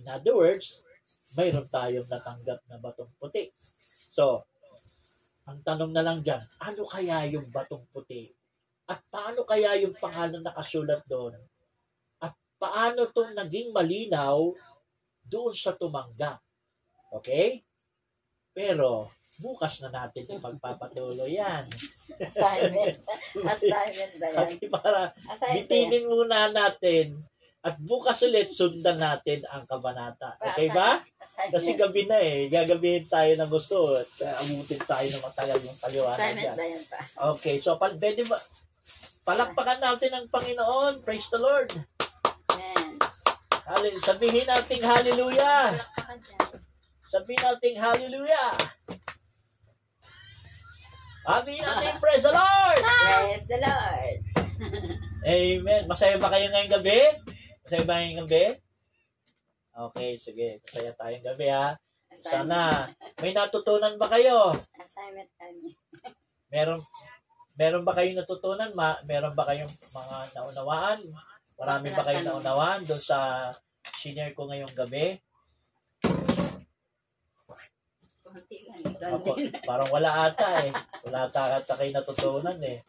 In 0.00 0.08
other 0.08 0.32
words, 0.32 0.80
mayroon 1.36 1.68
tayong 1.68 2.08
natanggap 2.08 2.64
na 2.64 2.80
batong 2.80 3.12
puti. 3.20 3.52
So, 4.08 4.48
ang 5.44 5.60
tanong 5.60 5.92
na 5.92 6.00
lang 6.00 6.24
dyan, 6.24 6.48
ano 6.64 6.82
kaya 6.88 7.28
yung 7.28 7.52
batong 7.52 7.84
puti? 7.92 8.32
At 8.90 9.00
paano 9.08 9.46
kaya 9.46 9.78
yung 9.78 9.94
pangalan 9.96 10.42
nakasulat 10.42 11.02
doon? 11.06 11.38
At 12.18 12.34
paano 12.58 13.06
itong 13.06 13.34
naging 13.38 13.70
malinaw 13.70 14.52
doon 15.26 15.54
sa 15.54 15.74
tumanggap? 15.78 16.42
Okay? 17.12 17.62
Pero, 18.52 19.08
bukas 19.40 19.80
na 19.80 19.90
natin 19.90 20.28
yung 20.28 20.42
magpapatuloy 20.44 21.38
yan. 21.38 21.64
Assignment. 22.20 22.96
Assignment 23.54 24.12
ba 24.20 24.26
yan? 24.28 24.38
Okay, 24.44 24.68
para 24.68 25.10
Assignment 25.14 25.66
bitinin 25.66 26.04
muna 26.06 26.52
natin 26.52 27.22
at 27.62 27.78
bukas 27.78 28.18
ulit 28.26 28.50
sundan 28.50 28.98
natin 28.98 29.46
ang 29.46 29.62
kabanata. 29.70 30.34
Okay 30.42 30.66
ba? 30.74 30.98
Kasi 31.22 31.78
gabi 31.78 32.10
na 32.10 32.18
eh. 32.18 32.50
Gagabihin 32.50 33.06
tayo 33.06 33.30
ng 33.38 33.50
gusto 33.50 33.94
at 33.94 34.10
uh, 34.26 34.42
abutin 34.42 34.82
tayo 34.82 35.06
ng 35.06 35.22
matagal 35.22 35.58
yung 35.62 35.78
paliwanag 35.78 36.18
Assignment 36.18 36.58
ba 36.58 36.64
yan 36.66 36.84
pa? 36.90 36.98
Okay, 37.38 37.56
so 37.62 37.78
pwede 37.78 38.26
ba 38.26 38.36
palakpakan 39.22 39.78
natin 39.78 40.10
ang 40.12 40.26
Panginoon. 40.28 41.02
Praise 41.06 41.30
the 41.30 41.38
Lord. 41.38 41.70
Amen. 42.50 42.98
Hallelujah. 43.62 44.02
Sabihin 44.02 44.46
natin 44.46 44.80
hallelujah. 44.82 45.78
Sabihin 47.06 47.42
natin 47.42 47.74
hallelujah. 47.78 48.50
Sabihin 51.22 51.62
natin 51.62 51.94
praise 52.02 52.24
the 52.26 52.34
Lord. 52.34 52.78
Praise 52.82 53.46
the 53.46 53.58
Lord. 53.62 54.18
Amen. 55.22 55.82
Masaya 55.86 56.18
ba 56.18 56.26
kayo 56.34 56.50
ngayong 56.50 56.82
gabi? 56.82 57.00
Masaya 57.62 57.82
ba 57.86 57.94
ngayong 58.02 58.26
gabi? 58.26 58.44
Okay, 59.72 60.10
sige. 60.18 60.58
Masaya 60.66 60.90
tayong 60.98 61.24
gabi 61.24 61.46
ha. 61.46 61.78
Assignment. 62.12 62.52
Sana 62.52 62.60
may 63.24 63.32
natutunan 63.32 63.96
ba 63.96 64.10
kayo? 64.10 64.52
Assignment 64.76 65.30
kami. 65.38 65.72
Meron 66.52 66.84
meron 67.62 67.86
ba 67.86 67.94
kayong 67.94 68.18
natutunan? 68.18 68.74
Ma, 68.74 68.98
meron 69.06 69.38
ba 69.38 69.46
kayong 69.46 69.70
mga 69.94 70.16
naunawaan? 70.34 70.98
Marami 71.54 71.88
ba 71.94 72.02
kayong 72.02 72.26
naunawaan 72.26 72.82
doon 72.82 72.98
sa 72.98 73.54
senior 73.94 74.34
ko 74.34 74.50
ngayong 74.50 74.74
gabi? 74.74 75.14
Kunti 78.26 78.66
lang. 78.66 78.82
Ako, 79.14 79.38
Kunti 79.38 79.46
lang. 79.46 79.62
parang 79.62 79.90
wala 79.94 80.10
ata 80.26 80.66
eh. 80.66 80.72
Wala 81.06 81.30
ata 81.30 81.62
ata 81.62 81.72
kayo 81.78 81.90
natutunan 81.94 82.58
eh. 82.66 82.82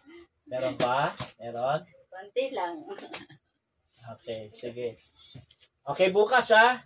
Meron 0.50 0.74
ba? 0.82 1.14
Meron? 1.38 1.86
Kunti 2.10 2.46
lang. 2.50 2.82
Okay, 4.18 4.50
sige. 4.58 4.98
Okay, 5.86 6.10
bukas 6.10 6.50
ha. 6.50 6.82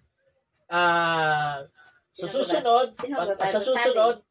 Ah, 0.68 1.64
sa 2.12 2.28
Sino 2.28 2.44
susunod, 2.44 2.92
Sino 2.92 3.16
pag- 3.16 3.40
ba 3.40 3.48
sa 3.48 3.62
susunod, 3.64 4.27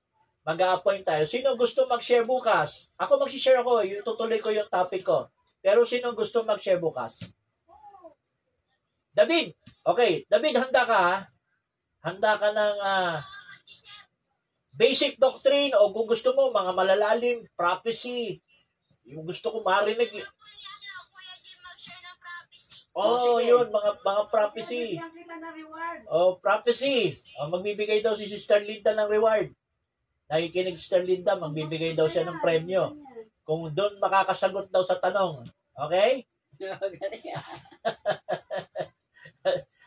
mag-a-appoint 0.47 1.03
tayo. 1.03 1.27
Sino 1.27 1.59
gusto 1.59 1.91
mag-share 1.91 2.23
bukas? 2.23 2.87
Ako 2.95 3.19
mag-share 3.19 3.59
ako, 3.59 3.83
yung 3.83 4.07
tutuloy 4.07 4.39
ko 4.39 4.55
yung 4.55 4.71
topic 4.71 5.03
ko. 5.03 5.27
Pero 5.59 5.83
sino 5.83 6.15
gusto 6.15 6.47
mag-share 6.47 6.79
bukas? 6.79 7.19
David. 9.11 9.59
Okay, 9.83 10.23
David, 10.31 10.55
handa 10.63 10.87
ka 10.87 10.97
ha? 10.97 11.17
Handa 12.07 12.39
ka 12.39 12.55
ng 12.55 12.79
ah, 12.79 13.19
basic 14.71 15.19
doctrine 15.19 15.75
o 15.75 15.91
kung 15.91 16.07
gusto 16.07 16.31
mo, 16.39 16.55
mga 16.55 16.71
malalalim, 16.79 17.43
prophecy. 17.59 18.39
Yung 19.03 19.27
gusto 19.27 19.51
ko 19.51 19.67
marinig. 19.67 20.15
Ano, 20.15 20.31
Kuya 21.11 21.35
Jim, 21.43 21.59
mag-share 21.59 22.03
ng 22.07 22.19
prophecy. 22.23 22.77
Oh, 22.95 23.35
sige. 23.43 23.51
yun, 23.51 23.67
mga 23.67 23.91
mga 23.99 24.23
prophecy. 24.31 24.85
Oh, 26.07 26.39
prophecy. 26.39 27.19
Oh, 27.43 27.51
magbibigay 27.51 27.99
daw 27.99 28.15
si 28.15 28.31
Sister 28.31 28.63
Linda 28.63 28.95
ng 28.95 29.11
reward. 29.11 29.51
Nakikinig 30.27 30.75
si 30.75 30.91
Sister 30.91 31.07
Linda, 31.07 31.39
magbibigay 31.39 31.95
daw 31.95 32.11
siya 32.11 32.27
ng 32.27 32.43
premyo. 32.43 32.99
Kung 33.47 33.71
doon 33.71 34.03
makakasagot 34.03 34.75
daw 34.75 34.83
sa 34.83 34.99
tanong. 34.99 35.47
Okay? 35.75 36.27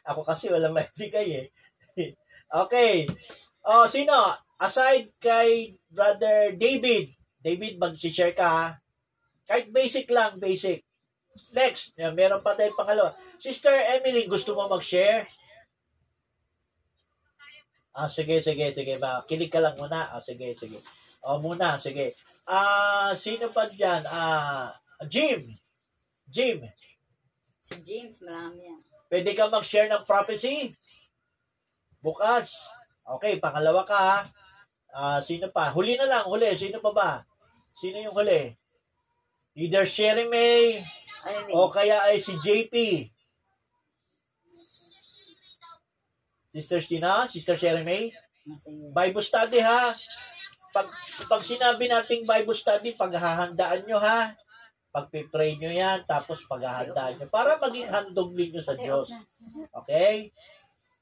Ako 0.10 0.24
kasi 0.24 0.48
wala 0.48 0.72
maibigay 0.72 1.28
eh. 1.44 1.48
okay. 2.64 3.04
Oh, 3.68 3.84
sino? 3.86 4.16
Aside 4.56 5.12
kay 5.20 5.76
Brother 5.92 6.56
David. 6.56 7.16
David, 7.40 7.80
mag-share 7.80 8.36
ka 8.36 8.48
ha? 8.48 8.68
Kahit 9.48 9.72
basic 9.72 10.08
lang, 10.12 10.40
basic. 10.40 10.84
Next, 11.56 11.96
meron 11.96 12.44
pa 12.44 12.56
tayong 12.56 12.76
pangalawa. 12.76 13.16
Sister 13.40 13.72
Emily, 13.72 14.28
gusto 14.28 14.56
mo 14.56 14.68
mag-share? 14.68 15.28
Ah, 17.94 18.08
sige, 18.08 18.40
sige, 18.40 18.70
sige 18.72 18.96
ba. 18.98 19.26
Kilig 19.26 19.52
ka 19.52 19.60
lang 19.60 19.76
muna. 19.76 20.14
Ah, 20.14 20.22
sige, 20.22 20.54
sige. 20.56 20.80
O, 21.26 21.40
muna, 21.42 21.76
sige. 21.76 22.14
Ah, 22.48 23.12
sino 23.14 23.50
pa 23.52 23.66
dyan? 23.68 24.06
Ah, 24.08 24.72
Jim. 25.10 25.54
Jim, 26.30 26.62
Si 27.60 27.74
James, 27.82 28.22
marami 28.22 28.66
yan. 28.66 28.82
pwede 29.10 29.34
ka 29.34 29.50
mag-share 29.50 29.90
ng 29.90 30.06
prophecy? 30.06 30.74
Bukas. 32.02 32.54
Okay, 33.06 33.42
pangalawa 33.42 33.82
ka 33.86 33.98
ha. 33.98 34.18
Ah, 34.90 35.20
sino 35.22 35.50
pa? 35.50 35.70
Huli 35.74 35.98
na 35.98 36.06
lang, 36.06 36.26
huli. 36.30 36.50
Sino 36.54 36.82
pa 36.82 36.92
ba? 36.94 37.12
Sino 37.74 37.98
yung 37.98 38.14
huli? 38.14 38.54
Either 39.58 39.86
Sherry 39.86 40.30
May 40.30 40.80
eh. 41.26 41.54
o 41.54 41.68
kaya 41.70 42.06
ay 42.10 42.22
si 42.22 42.38
JP. 42.40 42.74
Sister 46.50 46.82
Stina, 46.82 47.30
Sister 47.30 47.56
Sherry 47.56 47.86
May. 47.86 48.10
Bible 48.94 49.22
study 49.22 49.62
ha. 49.62 49.94
Pag, 50.70 50.88
pag 51.30 51.42
sinabi 51.42 51.90
nating 51.90 52.26
Bible 52.26 52.58
study, 52.58 52.94
paghahandaan 52.98 53.86
nyo 53.86 54.02
ha. 54.02 54.34
Pagpipray 54.90 55.58
nyo 55.62 55.70
yan, 55.70 56.06
tapos 56.10 56.46
paghahandaan 56.50 57.18
nyo. 57.18 57.28
Para 57.30 57.62
maging 57.62 57.90
handog 57.90 58.34
ninyo 58.34 58.62
sa 58.62 58.74
Diyos. 58.74 59.14
Okay? 59.86 60.34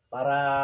Para 0.07 0.35